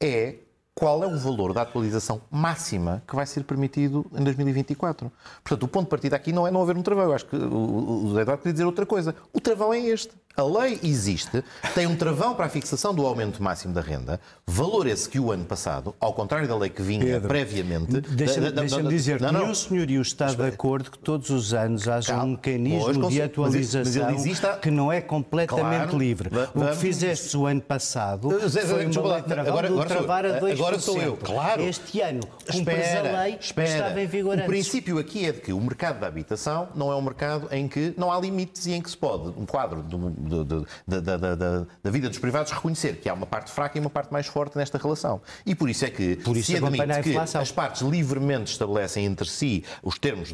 é 0.00 0.36
qual 0.74 1.02
é 1.02 1.06
o 1.06 1.18
valor 1.18 1.52
da 1.52 1.62
atualização 1.62 2.22
máxima 2.30 3.02
que 3.06 3.14
vai 3.14 3.26
ser 3.26 3.44
permitido 3.44 4.06
em 4.12 4.24
2024. 4.24 5.10
Portanto, 5.42 5.62
o 5.62 5.68
ponto 5.68 5.84
de 5.84 5.90
partida 5.90 6.16
aqui 6.16 6.32
não 6.32 6.46
é 6.46 6.50
não 6.50 6.62
haver 6.62 6.76
um 6.76 6.82
travão. 6.82 7.04
Eu 7.04 7.14
acho 7.14 7.26
que 7.26 7.36
o 7.36 8.08
José 8.08 8.22
Eduardo 8.22 8.42
queria 8.42 8.52
dizer 8.52 8.64
outra 8.64 8.86
coisa. 8.86 9.14
O 9.32 9.40
travão 9.40 9.74
é 9.74 9.80
este. 9.80 10.12
A 10.36 10.42
lei 10.42 10.78
existe, 10.82 11.42
tem 11.74 11.86
um 11.86 11.96
travão 11.96 12.34
para 12.34 12.46
a 12.46 12.48
fixação 12.48 12.94
do 12.94 13.04
aumento 13.04 13.42
máximo 13.42 13.74
da 13.74 13.80
renda, 13.80 14.20
valor 14.46 14.86
esse 14.86 15.08
que 15.08 15.18
o 15.18 15.32
ano 15.32 15.44
passado, 15.44 15.94
ao 15.98 16.14
contrário 16.14 16.46
da 16.46 16.56
lei 16.56 16.70
que 16.70 16.80
vinha 16.80 17.04
Pedro, 17.04 17.28
previamente. 17.28 18.00
Deixa-me 18.00 18.50
deixa 18.52 18.82
dizer, 18.84 19.20
não, 19.20 19.32
não, 19.32 19.40
nenhum 19.40 19.54
senhorio 19.54 20.00
está 20.00 20.26
de 20.26 20.42
acordo 20.42 20.92
que 20.92 20.98
todos 20.98 21.30
os 21.30 21.52
anos 21.52 21.88
haja 21.88 22.22
um 22.22 22.28
mecanismo 22.28 23.00
pois, 23.00 23.12
de 23.12 23.20
atualização 23.20 24.12
mas, 24.12 24.40
mas 24.40 24.56
que 24.60 24.70
não 24.70 24.90
é 24.90 25.00
completamente 25.00 25.88
claro, 25.88 25.98
livre. 25.98 26.30
O 26.54 26.64
que 26.68 26.76
fizeste 26.76 27.36
o 27.36 27.46
ano 27.46 27.60
passado 27.60 28.30
foi 28.30 28.86
uma 28.86 29.14
lei 29.14 29.22
travão 29.22 29.52
agora, 29.52 29.68
agora 29.68 29.88
travar 29.88 30.26
a 30.26 30.40
2%. 30.40 30.52
Agora 30.52 30.78
sou 30.78 31.02
eu, 31.02 31.16
claro. 31.16 31.62
Este 31.62 32.00
ano, 32.00 32.20
cumpres 32.50 32.94
a 32.94 33.22
lei 33.22 33.36
espera. 33.40 33.68
que 33.68 33.74
estava 33.74 34.00
em 34.00 34.06
vigor 34.06 34.38
O 34.38 34.46
princípio 34.46 34.98
aqui 34.98 35.26
é 35.26 35.32
de 35.32 35.40
que 35.40 35.52
o 35.52 35.60
mercado 35.60 35.98
da 35.98 36.06
habitação 36.06 36.68
não 36.74 36.90
é 36.90 36.94
um 36.94 37.02
mercado 37.02 37.48
em 37.50 37.66
que 37.66 37.92
não 37.96 38.12
há 38.12 38.18
limites 38.18 38.66
e 38.66 38.72
em 38.72 38.80
que 38.80 38.90
se 38.90 38.96
pode, 38.96 39.28
um 39.36 39.44
quadro 39.44 39.82
de 39.82 39.96
da, 40.20 41.00
da, 41.00 41.16
da, 41.16 41.66
da, 41.82 41.90
vida 41.90 42.08
dos 42.08 42.18
privados 42.18 42.52
reconhecer 42.52 42.96
que 42.96 43.08
há 43.08 43.14
uma 43.14 43.26
parte 43.26 43.50
fraca 43.50 43.78
e 43.78 43.80
uma 43.80 43.90
parte 43.90 44.12
mais 44.12 44.26
forte 44.26 44.56
nesta 44.56 44.78
relação. 44.78 45.20
E 45.44 45.54
por 45.54 45.68
isso 45.68 45.84
é 45.84 45.90
que 45.90 46.16
por 46.16 46.36
isso 46.36 46.52
se 46.52 46.56
admite 46.56 47.02
que 47.02 47.16
as 47.16 47.52
partes 47.52 47.82
livremente 47.82 48.52
estabelecem 48.52 49.04
entre 49.04 49.28
si 49.28 49.64
os 49.82 49.98
termos 49.98 50.32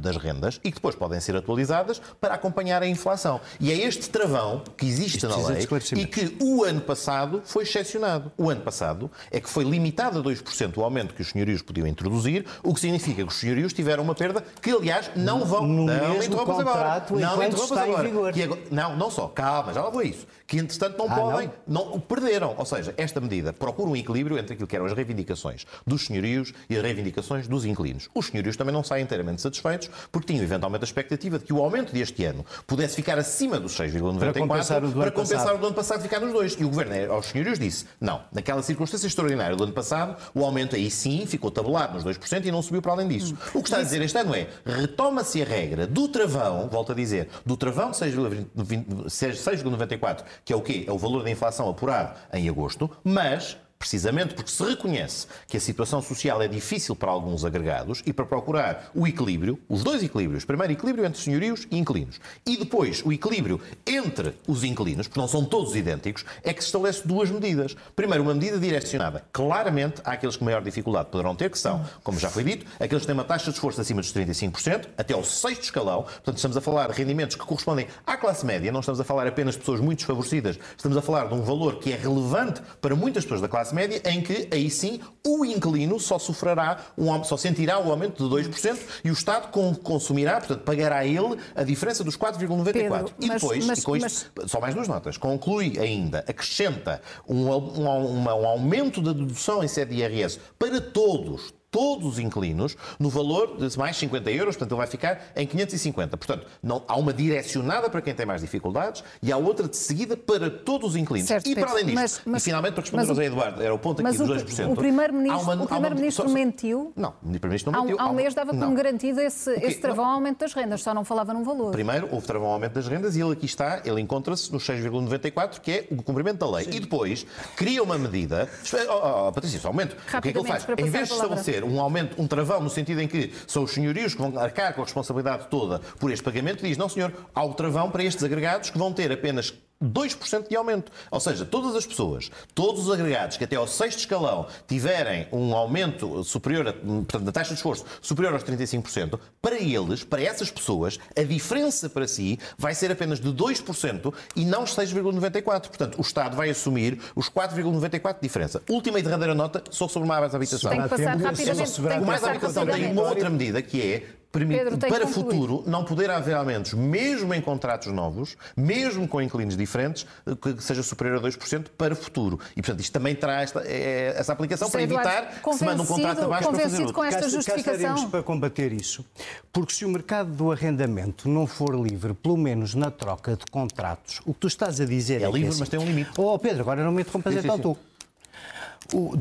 das 0.00 0.16
rendas 0.16 0.60
e 0.62 0.70
que 0.70 0.76
depois 0.76 0.94
podem 0.94 1.20
ser 1.20 1.36
atualizadas 1.36 2.00
para 2.20 2.34
acompanhar 2.34 2.82
a 2.82 2.86
inflação. 2.86 3.40
E 3.60 3.70
é 3.70 3.76
este 3.76 4.08
travão 4.10 4.62
que 4.76 4.86
existe 4.86 5.16
Isto 5.16 5.28
na 5.28 5.36
lei 5.48 5.66
e 5.96 6.06
que 6.06 6.36
o 6.40 6.64
ano 6.64 6.80
passado 6.80 7.42
foi 7.44 7.64
excepcionado. 7.64 8.32
O 8.36 8.50
ano 8.50 8.60
passado 8.60 9.10
é 9.30 9.40
que 9.40 9.48
foi 9.48 9.64
limitado 9.64 10.18
a 10.18 10.22
2% 10.22 10.76
o 10.76 10.82
aumento 10.82 11.14
que 11.14 11.22
os 11.22 11.28
senhorios 11.28 11.62
podiam 11.62 11.86
introduzir, 11.86 12.44
o 12.62 12.74
que 12.74 12.80
significa 12.80 13.22
que 13.22 13.28
os 13.28 13.36
senhorios 13.36 13.72
tiveram 13.72 14.02
uma 14.02 14.14
perda 14.14 14.42
que, 14.60 14.70
aliás, 14.70 15.10
não 15.16 15.44
vão... 15.44 15.66
No 15.66 15.86
não 15.86 16.14
mesmo 16.14 16.36
contrato, 16.36 17.14
agora. 17.14 17.38
Não 17.38 17.42
está 17.42 17.82
agora. 17.82 18.08
Em 18.08 18.10
vigor. 18.10 18.34
Agora, 18.42 18.60
não, 18.70 18.83
não 18.90 19.10
só, 19.10 19.28
calma, 19.28 19.72
já 19.72 19.82
lá 19.82 19.90
vou 19.90 20.02
isso. 20.02 20.26
Que 20.46 20.58
entretanto 20.58 20.98
não 20.98 21.06
ah, 21.06 21.14
podem, 21.14 21.50
não? 21.66 21.90
não 21.90 22.00
perderam. 22.00 22.54
Ou 22.56 22.64
seja, 22.64 22.94
esta 22.96 23.20
medida 23.20 23.52
procura 23.52 23.90
um 23.90 23.96
equilíbrio 23.96 24.38
entre 24.38 24.54
aquilo 24.54 24.66
que 24.66 24.76
eram 24.76 24.86
as 24.86 24.92
reivindicações 24.92 25.66
dos 25.86 26.06
senhorios 26.06 26.52
e 26.68 26.76
as 26.76 26.82
reivindicações 26.82 27.48
dos 27.48 27.64
inquilinos. 27.64 28.08
Os 28.14 28.26
senhorios 28.26 28.56
também 28.56 28.72
não 28.72 28.84
saem 28.84 29.04
inteiramente 29.04 29.42
satisfeitos 29.42 29.90
porque 30.12 30.32
tinham 30.32 30.44
eventualmente 30.44 30.84
a 30.84 30.86
expectativa 30.86 31.38
de 31.38 31.44
que 31.44 31.52
o 31.52 31.62
aumento 31.62 31.92
deste 31.92 32.24
ano 32.24 32.44
pudesse 32.66 32.96
ficar 32.96 33.18
acima 33.18 33.58
dos 33.58 33.76
6,94 33.78 34.18
para 34.18 34.32
compensar 34.32 34.84
o 34.84 34.88
do, 34.88 34.92
para 34.92 35.02
ano, 35.02 35.12
compensar 35.12 35.38
passado. 35.38 35.56
o 35.56 35.58
do 35.58 35.66
ano 35.66 35.74
passado 35.74 36.02
ficar 36.02 36.20
nos 36.20 36.32
dois. 36.32 36.56
E 36.58 36.64
o 36.64 36.68
Governo 36.68 37.12
aos 37.12 37.26
senhorios 37.26 37.58
disse, 37.58 37.86
não, 38.00 38.22
naquela 38.32 38.62
circunstância 38.62 39.06
extraordinária 39.06 39.56
do 39.56 39.64
ano 39.64 39.72
passado, 39.72 40.16
o 40.34 40.44
aumento 40.44 40.76
aí 40.76 40.90
sim 40.90 41.26
ficou 41.26 41.50
tabulado 41.50 41.94
nos 41.94 42.04
2% 42.04 42.44
e 42.44 42.50
não 42.50 42.60
subiu 42.62 42.82
para 42.82 42.92
além 42.92 43.08
disso. 43.08 43.34
O 43.54 43.62
que 43.62 43.68
está 43.68 43.78
a 43.78 43.82
dizer 43.82 44.02
este 44.02 44.18
ano 44.18 44.34
é, 44.34 44.48
retoma-se 44.64 45.42
a 45.42 45.44
regra 45.44 45.86
do 45.86 46.08
travão, 46.08 46.68
volto 46.68 46.92
a 46.92 46.94
dizer, 46.94 47.28
do 47.44 47.56
travão 47.56 47.90
de 47.90 47.98
6,94, 47.98 50.24
que 50.44 50.52
é 50.52 50.56
o 50.56 50.60
quê? 50.60 50.84
É 50.86 50.92
o 50.92 50.98
valor 50.98 51.22
da 51.22 51.30
inflação 51.30 51.68
apurado 51.68 52.18
em 52.32 52.48
agosto, 52.48 52.90
mas 53.02 53.56
precisamente 53.84 54.32
porque 54.32 54.50
se 54.50 54.64
reconhece 54.64 55.26
que 55.46 55.58
a 55.58 55.60
situação 55.60 56.00
social 56.00 56.40
é 56.40 56.48
difícil 56.48 56.96
para 56.96 57.10
alguns 57.10 57.44
agregados 57.44 58.02
e 58.06 58.14
para 58.14 58.24
procurar 58.24 58.90
o 58.94 59.06
equilíbrio, 59.06 59.60
os 59.68 59.84
dois 59.84 60.02
equilíbrios, 60.02 60.42
primeiro 60.42 60.72
equilíbrio 60.72 61.04
entre 61.04 61.20
senhorios 61.20 61.68
e 61.70 61.76
inquilinos, 61.76 62.18
e 62.46 62.56
depois 62.56 63.02
o 63.04 63.12
equilíbrio 63.12 63.60
entre 63.86 64.32
os 64.48 64.64
inquilinos, 64.64 65.06
porque 65.06 65.20
não 65.20 65.28
são 65.28 65.44
todos 65.44 65.76
idênticos, 65.76 66.24
é 66.42 66.54
que 66.54 66.62
se 66.62 66.68
estabelece 66.68 67.06
duas 67.06 67.30
medidas. 67.30 67.76
Primeiro, 67.94 68.24
uma 68.24 68.32
medida 68.32 68.58
direcionada 68.58 69.22
claramente 69.30 70.00
àqueles 70.02 70.38
que 70.38 70.44
maior 70.44 70.62
dificuldade 70.62 71.10
poderão 71.10 71.36
ter, 71.36 71.50
que 71.50 71.58
são, 71.58 71.84
como 72.02 72.18
já 72.18 72.30
foi 72.30 72.42
dito, 72.42 72.64
aqueles 72.80 73.02
que 73.02 73.06
têm 73.06 73.14
uma 73.14 73.22
taxa 73.24 73.50
de 73.50 73.56
esforço 73.56 73.82
acima 73.82 74.00
dos 74.00 74.14
35%, 74.14 74.88
até 74.96 75.12
ao 75.12 75.22
sexto 75.22 75.64
escalão, 75.64 76.04
portanto 76.04 76.36
estamos 76.36 76.56
a 76.56 76.62
falar 76.62 76.90
de 76.90 76.94
rendimentos 76.94 77.36
que 77.36 77.44
correspondem 77.44 77.86
à 78.06 78.16
classe 78.16 78.46
média, 78.46 78.72
não 78.72 78.80
estamos 78.80 78.98
a 78.98 79.04
falar 79.04 79.26
apenas 79.26 79.52
de 79.54 79.60
pessoas 79.60 79.80
muito 79.80 79.98
desfavorecidas, 79.98 80.58
estamos 80.74 80.96
a 80.96 81.02
falar 81.02 81.26
de 81.26 81.34
um 81.34 81.42
valor 81.42 81.80
que 81.80 81.92
é 81.92 81.96
relevante 81.96 82.62
para 82.80 82.96
muitas 82.96 83.24
pessoas 83.24 83.42
da 83.42 83.48
classe 83.48 83.73
classe 83.74 83.88
média, 83.88 84.00
em 84.06 84.22
que 84.22 84.48
aí 84.52 84.70
sim 84.70 85.00
o 85.26 85.44
inquilino 85.44 85.98
só 85.98 86.18
sofrerá, 86.18 86.78
um, 86.96 87.24
só 87.24 87.36
sentirá 87.36 87.78
o 87.78 87.90
aumento 87.90 88.28
de 88.28 88.48
2% 88.48 88.78
e 89.04 89.10
o 89.10 89.12
Estado 89.12 89.48
consumirá, 89.82 90.38
portanto, 90.38 90.62
pagará 90.62 91.04
ele 91.04 91.38
a 91.54 91.64
diferença 91.64 92.04
dos 92.04 92.16
4,94. 92.16 93.12
E 93.20 93.28
depois, 93.28 93.66
mas, 93.66 93.78
e 93.80 93.82
com 93.82 93.96
isto, 93.96 94.30
mas... 94.36 94.50
só 94.50 94.60
mais 94.60 94.74
duas 94.74 94.86
notas, 94.86 95.16
conclui 95.18 95.78
ainda, 95.78 96.20
acrescenta 96.20 97.02
um, 97.28 97.50
um, 97.50 98.22
um 98.22 98.46
aumento 98.46 99.02
da 99.02 99.12
dedução 99.12 99.64
em 99.64 99.68
sede 99.68 99.96
de 99.96 100.02
IRS 100.02 100.38
para 100.58 100.80
todos, 100.80 101.52
todos 101.74 102.06
os 102.06 102.18
inquilinos 102.20 102.76
no 103.00 103.10
valor 103.10 103.56
de 103.56 103.76
mais 103.76 103.96
50 103.96 104.30
euros, 104.30 104.54
portanto 104.54 104.70
ele 104.70 104.78
vai 104.78 104.86
ficar 104.86 105.20
em 105.34 105.44
550. 105.44 106.16
Portanto, 106.16 106.46
não, 106.62 106.84
há 106.86 106.96
uma 106.96 107.12
direcionada 107.12 107.90
para 107.90 108.00
quem 108.00 108.14
tem 108.14 108.24
mais 108.24 108.42
dificuldades 108.42 109.02
e 109.20 109.32
há 109.32 109.36
outra 109.36 109.66
de 109.66 109.76
seguida 109.76 110.16
para 110.16 110.48
todos 110.48 110.90
os 110.90 110.96
inquilinos. 110.96 111.26
Certo, 111.26 111.48
e 111.48 111.54
para 111.56 111.70
além 111.70 111.86
disto, 111.86 111.96
mas, 111.96 112.20
mas, 112.24 112.42
e 112.42 112.44
finalmente 112.44 112.74
para 112.74 112.82
responder 112.82 113.02
ao 113.02 113.08
José 113.08 113.24
Eduardo, 113.24 113.60
era 113.60 113.74
o 113.74 113.78
ponto 113.78 114.06
aqui 114.06 114.16
dos 114.16 114.44
2%. 114.44 114.70
O 114.70 114.76
Primeiro-Ministro 114.76 115.66
primeiro 115.66 115.96
mentiu? 116.28 116.92
Não, 116.94 117.08
o 117.08 117.22
Primeiro-Ministro 117.22 117.72
não 117.72 117.82
mentiu. 117.82 117.96
Há, 117.98 118.04
há 118.04 118.10
um 118.10 118.14
mês 118.14 118.34
dava 118.34 118.50
como 118.50 118.66
não. 118.66 118.74
garantido 118.74 119.20
esse, 119.20 119.50
esse 119.54 119.80
travão 119.80 120.04
ao 120.04 120.12
aumento 120.12 120.38
das 120.38 120.54
rendas, 120.54 120.80
só 120.80 120.94
não 120.94 121.04
falava 121.04 121.34
num 121.34 121.42
valor. 121.42 121.72
Primeiro, 121.72 122.08
houve 122.12 122.24
travão 122.24 122.46
ao 122.46 122.54
aumento 122.54 122.74
das 122.74 122.86
rendas 122.86 123.16
e 123.16 123.20
ele 123.20 123.32
aqui 123.32 123.46
está, 123.46 123.82
ele 123.84 124.00
encontra-se 124.00 124.52
no 124.52 124.58
6,94, 124.58 125.58
que 125.58 125.72
é 125.72 125.86
o 125.90 126.00
cumprimento 126.04 126.38
da 126.38 126.48
lei. 126.56 126.66
Sim. 126.66 126.76
E 126.76 126.80
depois 126.80 127.26
cria 127.56 127.82
uma 127.82 127.98
medida. 127.98 128.48
Oh, 128.88 129.26
oh, 129.28 129.32
Patrícia, 129.32 129.58
só 129.58 129.70
um 129.70 129.72
momento. 129.72 129.96
O 129.96 130.20
que 130.20 130.28
é 130.28 130.32
que 130.32 130.38
ele 130.38 130.46
faz? 130.46 130.64
Em 130.78 130.88
vez 130.88 131.08
de 131.08 131.14
estabelecer 131.14 131.63
um 131.64 131.80
aumento, 131.80 132.20
um 132.20 132.26
travão 132.26 132.60
no 132.60 132.70
sentido 132.70 133.00
em 133.00 133.08
que 133.08 133.32
são 133.46 133.64
os 133.64 133.72
senhorios 133.72 134.14
que 134.14 134.20
vão 134.20 134.38
arcar 134.38 134.74
com 134.74 134.82
a 134.82 134.84
responsabilidade 134.84 135.48
toda 135.48 135.80
por 135.98 136.10
este 136.10 136.22
pagamento, 136.22 136.64
diz, 136.64 136.76
não 136.76 136.88
senhor, 136.88 137.12
há 137.34 137.44
o 137.44 137.54
travão 137.54 137.90
para 137.90 138.04
estes 138.04 138.22
agregados 138.22 138.70
que 138.70 138.78
vão 138.78 138.92
ter 138.92 139.10
apenas 139.10 139.52
2% 139.82 140.48
de 140.48 140.56
aumento. 140.56 140.90
Ou 141.10 141.20
seja, 141.20 141.44
todas 141.44 141.74
as 141.74 141.86
pessoas, 141.86 142.30
todos 142.54 142.86
os 142.86 142.92
agregados 142.92 143.36
que 143.36 143.44
até 143.44 143.56
ao 143.56 143.66
sexto 143.66 144.00
escalão 144.00 144.46
tiverem 144.66 145.26
um 145.32 145.54
aumento 145.54 146.22
superior, 146.24 146.68
a, 146.68 146.72
portanto, 146.72 147.24
da 147.24 147.32
taxa 147.32 147.50
de 147.50 147.56
esforço 147.56 147.84
superior 148.00 148.32
aos 148.34 148.44
35%, 148.44 149.18
para 149.40 149.56
eles, 149.56 150.04
para 150.04 150.22
essas 150.22 150.50
pessoas, 150.50 150.98
a 151.16 151.22
diferença 151.22 151.88
para 151.88 152.06
si 152.06 152.38
vai 152.56 152.74
ser 152.74 152.90
apenas 152.90 153.20
de 153.20 153.28
2% 153.30 154.14
e 154.36 154.44
não 154.44 154.64
os 154.64 154.74
6,94%. 154.74 155.68
Portanto, 155.68 155.98
o 155.98 156.02
Estado 156.02 156.36
vai 156.36 156.50
assumir 156.50 156.98
os 157.14 157.28
4,94% 157.28 158.14
de 158.14 158.20
diferença. 158.22 158.62
Última 158.68 158.98
e 158.98 159.02
derradeira 159.02 159.34
nota, 159.34 159.62
só 159.70 159.88
sobre 159.88 160.08
uma 160.08 160.20
mais 160.20 160.34
habitação. 160.34 160.70
Tem 160.70 160.82
que 160.82 160.88
passar 160.88 161.16
rapidamente. 161.16 161.80
O 161.80 162.06
mais 162.06 162.24
habitação 162.24 162.66
tem 162.66 162.90
uma 162.90 163.02
outra 163.02 163.30
medida 163.30 163.60
que 163.62 163.80
é 163.80 164.23
permite, 164.34 164.64
Pedro, 164.64 164.78
para 164.78 165.06
futuro, 165.06 165.62
não 165.66 165.84
poder 165.84 166.10
haver 166.10 166.34
aumentos, 166.34 166.74
mesmo 166.74 167.32
em 167.32 167.40
contratos 167.40 167.92
novos, 167.92 168.36
mesmo 168.56 169.06
com 169.06 169.22
inquilinos 169.22 169.56
diferentes, 169.56 170.04
que 170.40 170.60
seja 170.60 170.82
superior 170.82 171.18
a 171.18 171.28
2% 171.28 171.66
para 171.78 171.94
o 171.94 171.96
futuro. 171.96 172.40
E, 172.56 172.62
portanto, 172.62 172.80
isto 172.80 172.92
também 172.92 173.14
traz 173.14 173.44
esta, 173.44 173.62
é, 173.64 174.14
essa 174.16 174.32
aplicação 174.32 174.68
José 174.68 174.86
para 174.86 174.94
evitar 174.94 175.40
que 175.40 175.54
se 175.54 175.64
mande 175.64 175.82
um 175.82 175.86
contrato 175.86 176.22
abaixo 176.22 176.50
para 176.50 176.58
fazer 176.58 176.78
outro. 176.80 176.94
com 176.94 177.04
esta 177.04 177.28
justificação? 177.28 177.94
Cá 177.94 178.08
para 178.08 178.22
combater 178.22 178.72
isso. 178.72 179.04
Porque 179.52 179.72
se 179.72 179.84
o 179.84 179.88
mercado 179.88 180.30
do 180.32 180.50
arrendamento 180.50 181.28
não 181.28 181.46
for 181.46 181.74
livre, 181.74 182.14
pelo 182.14 182.36
menos 182.36 182.74
na 182.74 182.90
troca 182.90 183.36
de 183.36 183.44
contratos, 183.46 184.20
o 184.26 184.34
que 184.34 184.40
tu 184.40 184.48
estás 184.48 184.80
a 184.80 184.84
dizer 184.84 185.22
é, 185.22 185.24
é 185.24 185.30
livre, 185.30 185.46
é 185.46 185.48
assim, 185.48 185.60
mas 185.60 185.68
tem 185.68 185.78
um 185.78 185.86
limite. 185.86 186.10
Oh, 186.16 186.38
Pedro, 186.38 186.62
agora 186.62 186.82
não 186.82 186.92
me 186.92 187.02
interrompas 187.02 187.34
então 187.36 187.58
tu. 187.58 187.76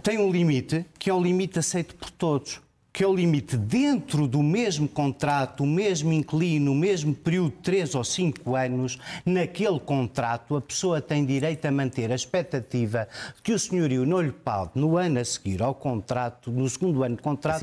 Tem 0.01 0.17
um 0.17 0.29
limite 0.31 0.85
que 0.99 1.09
é 1.09 1.13
um 1.13 1.21
limite 1.21 1.59
aceito 1.59 1.95
por 1.95 2.09
todos 2.09 2.59
que 2.93 3.03
é 3.03 3.07
o 3.07 3.15
limite 3.15 3.57
dentro 3.57 4.27
do 4.27 4.43
mesmo 4.43 4.87
contrato, 4.87 5.63
o 5.63 5.67
mesmo 5.67 6.13
inquilino, 6.13 6.71
o 6.71 6.75
mesmo 6.75 7.15
período 7.15 7.49
de 7.49 7.57
3 7.63 7.95
ou 7.95 8.03
5 8.03 8.55
anos, 8.55 8.99
naquele 9.25 9.79
contrato 9.79 10.55
a 10.55 10.61
pessoa 10.61 11.01
tem 11.01 11.25
direito 11.25 11.65
a 11.65 11.71
manter 11.71 12.11
a 12.11 12.15
expectativa 12.15 13.07
de 13.35 13.41
que 13.41 13.51
o 13.51 13.57
senhorio 13.57 14.05
não 14.05 14.21
lhe 14.21 14.31
pode, 14.31 14.73
no 14.75 14.95
ano 14.95 15.19
a 15.19 15.25
seguir 15.25 15.63
ao 15.63 15.73
contrato, 15.73 16.51
no 16.51 16.69
segundo 16.69 17.03
ano 17.03 17.15
de 17.15 17.23
contrato, 17.23 17.55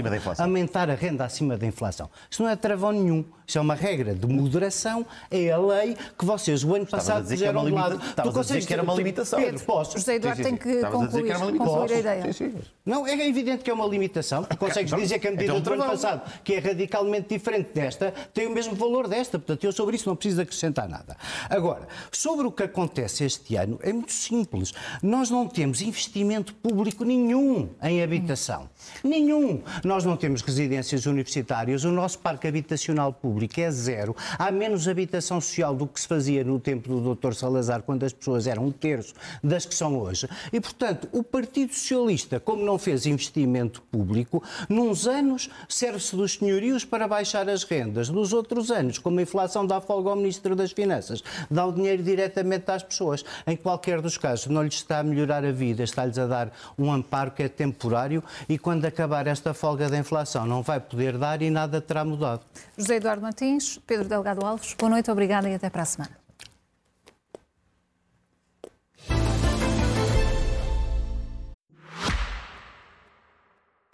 aumentar 0.43 0.91
a 0.91 0.95
renda 0.95 1.25
acima 1.25 1.57
da 1.57 1.65
inflação. 1.65 2.11
Isto 2.29 2.43
não 2.43 2.51
é 2.51 2.57
travão 2.57 2.91
nenhum. 2.91 3.25
Isto 3.51 3.59
é 3.59 3.63
uma 3.63 3.75
regra 3.75 4.15
de 4.15 4.29
moderação, 4.29 5.05
é 5.29 5.51
a 5.51 5.59
lei 5.59 5.97
que 6.17 6.25
vocês 6.25 6.63
o 6.63 6.73
ano 6.73 6.87
passado 6.87 7.27
fizeram 7.27 7.65
de 7.65 7.73
lado. 7.73 8.01
Estavas 8.01 8.37
a 8.37 8.43
dizer 8.43 8.65
que 8.65 8.73
era 8.73 8.81
uma 8.85 8.95
limitação. 8.95 9.41
Pedro, 9.41 9.65
posso? 9.65 9.99
José 9.99 10.15
Eduardo 10.15 10.41
tem 10.41 10.57
que 10.57 10.81
concluir, 10.83 11.35
concluir 11.59 11.93
a 11.95 11.99
ideia. 11.99 12.33
Sim, 12.33 12.53
sim. 12.53 12.55
Não, 12.87 13.05
é 13.05 13.29
evidente 13.29 13.65
que 13.65 13.71
é 13.71 13.75
uma 13.75 13.87
limitação. 13.87 14.45
Tu 14.45 14.57
consegues 14.57 14.95
dizer 14.95 15.19
que 15.19 15.27
a 15.27 15.33
medida 15.33 15.57
então, 15.57 15.77
do 15.77 15.83
ano 15.83 15.91
passado, 15.91 16.31
que 16.45 16.55
é 16.55 16.59
radicalmente 16.61 17.29
diferente 17.29 17.71
desta, 17.75 18.15
tem 18.33 18.47
o 18.47 18.51
mesmo 18.51 18.77
valor 18.77 19.09
desta. 19.09 19.37
Portanto, 19.37 19.65
eu 19.65 19.73
sobre 19.73 19.97
isso 19.97 20.09
não 20.09 20.15
preciso 20.15 20.43
acrescentar 20.43 20.89
nada. 20.89 21.17
Agora, 21.49 21.89
sobre 22.13 22.47
o 22.47 22.53
que 22.53 22.63
acontece 22.63 23.25
este 23.25 23.57
ano, 23.57 23.81
é 23.83 23.93
muito 23.93 24.13
simples. 24.13 24.73
Nós 25.03 25.29
não 25.29 25.49
temos 25.49 25.83
investimento 25.83 26.55
público 26.55 27.05
nenhum 27.05 27.69
em 27.83 28.01
habitação. 28.01 28.71
Nenhum. 29.03 29.61
Nós 29.83 30.05
não 30.05 30.17
temos 30.17 30.41
residências 30.41 31.05
universitárias. 31.07 31.83
O 31.83 31.91
nosso 31.91 32.21
parque 32.21 32.47
habitacional 32.47 33.13
público 33.13 33.40
é 33.61 33.71
zero. 33.71 34.17
Há 34.39 34.51
menos 34.51 34.89
habitação 34.89 35.41
social 35.41 35.75
do 35.75 35.87
que 35.87 36.01
se 36.01 36.09
fazia 36.09 36.43
no 36.45 36.59
tempo 36.59 36.89
do 36.89 37.15
Dr. 37.15 37.33
Salazar, 37.33 37.83
quando 37.83 38.05
as 38.05 38.13
pessoas 38.13 38.47
eram 38.47 38.67
um 38.67 38.73
terço 38.73 39.15
das 39.43 39.65
que 39.65 39.75
são 39.75 39.99
hoje. 39.99 40.29
E, 40.53 40.61
portanto, 40.61 41.09
o 41.13 41.23
Partido 41.23 41.73
Socialista, 41.73 42.41
como 42.41 42.65
não 42.65 42.79
fez 42.79 43.07
investimento 43.07 43.83
público, 43.83 44.43
nos 44.69 45.07
anos 45.07 45.49
serve-se 45.69 46.17
dos 46.17 46.35
senhorios 46.35 46.85
para 46.85 47.07
baixar 47.07 47.49
as 47.49 47.65
rendas. 47.65 48.09
Nos 48.09 48.33
outros 48.33 48.71
anos, 48.71 48.99
como 48.99 49.19
a 49.19 49.23
inflação 49.23 49.67
dá 49.67 49.81
folga 49.81 50.11
ao 50.11 50.17
Ministro 50.17 50.57
das 50.57 50.73
Finanças, 50.73 51.23
dá 51.51 51.65
o 51.65 51.73
dinheiro 51.73 52.03
diretamente 52.03 52.71
às 52.71 52.83
pessoas. 52.83 53.25
Em 53.47 53.57
qualquer 53.57 54.01
dos 54.01 54.17
casos, 54.17 54.47
não 54.47 54.63
lhes 54.63 54.75
está 54.75 54.99
a 54.99 55.03
melhorar 55.03 55.45
a 55.45 55.53
vida, 55.53 55.83
está-lhes 55.83 56.19
a 56.19 56.27
dar 56.27 56.53
um 56.79 56.93
amparo 56.93 57.31
que 57.31 57.43
é 57.43 57.49
temporário 57.49 58.23
e 58.49 58.59
quando 58.59 58.85
acabar 58.85 59.27
esta 59.27 59.55
folga 59.55 59.89
da 59.89 59.99
inflação 59.99 60.47
não 60.47 60.63
vai 60.63 60.81
poder 60.81 61.17
dar 61.19 61.43
e 61.43 61.51
nada 61.51 61.81
terá 61.81 62.05
mudado. 62.05 62.43
José 62.77 62.97
Eduardo 62.97 63.23
Martins, 63.31 63.79
Pedro 63.87 64.09
Delgado 64.09 64.45
Alves, 64.45 64.75
boa 64.77 64.91
noite, 64.91 65.09
obrigada 65.09 65.49
e 65.49 65.55
até 65.55 65.71
para 65.71 65.83
a 65.83 65.85
semana. 65.85 66.19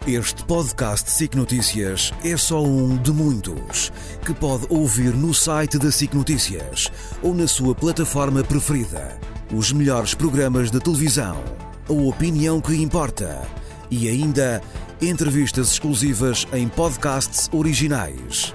Este 0.06 0.42
podcast 0.44 1.10
SIC 1.10 1.34
Notícias 1.34 2.14
é 2.24 2.34
só 2.38 2.62
um 2.62 2.96
de 2.96 3.12
muitos 3.12 3.92
que 4.24 4.32
pode 4.32 4.66
ouvir 4.70 5.14
no 5.14 5.34
site 5.34 5.78
da 5.78 5.90
SIC 5.92 6.14
Notícias 6.14 6.90
ou 7.22 7.34
na 7.34 7.46
sua 7.46 7.74
plataforma 7.74 8.42
preferida. 8.42 9.20
Os 9.54 9.70
melhores 9.70 10.14
programas 10.14 10.70
de 10.70 10.80
televisão, 10.80 11.36
a 11.86 11.92
opinião 11.92 12.58
que 12.58 12.74
importa 12.74 13.46
e 13.90 14.08
ainda 14.08 14.62
entrevistas 15.02 15.72
exclusivas 15.72 16.46
em 16.54 16.68
podcasts 16.68 17.50
originais. 17.52 18.54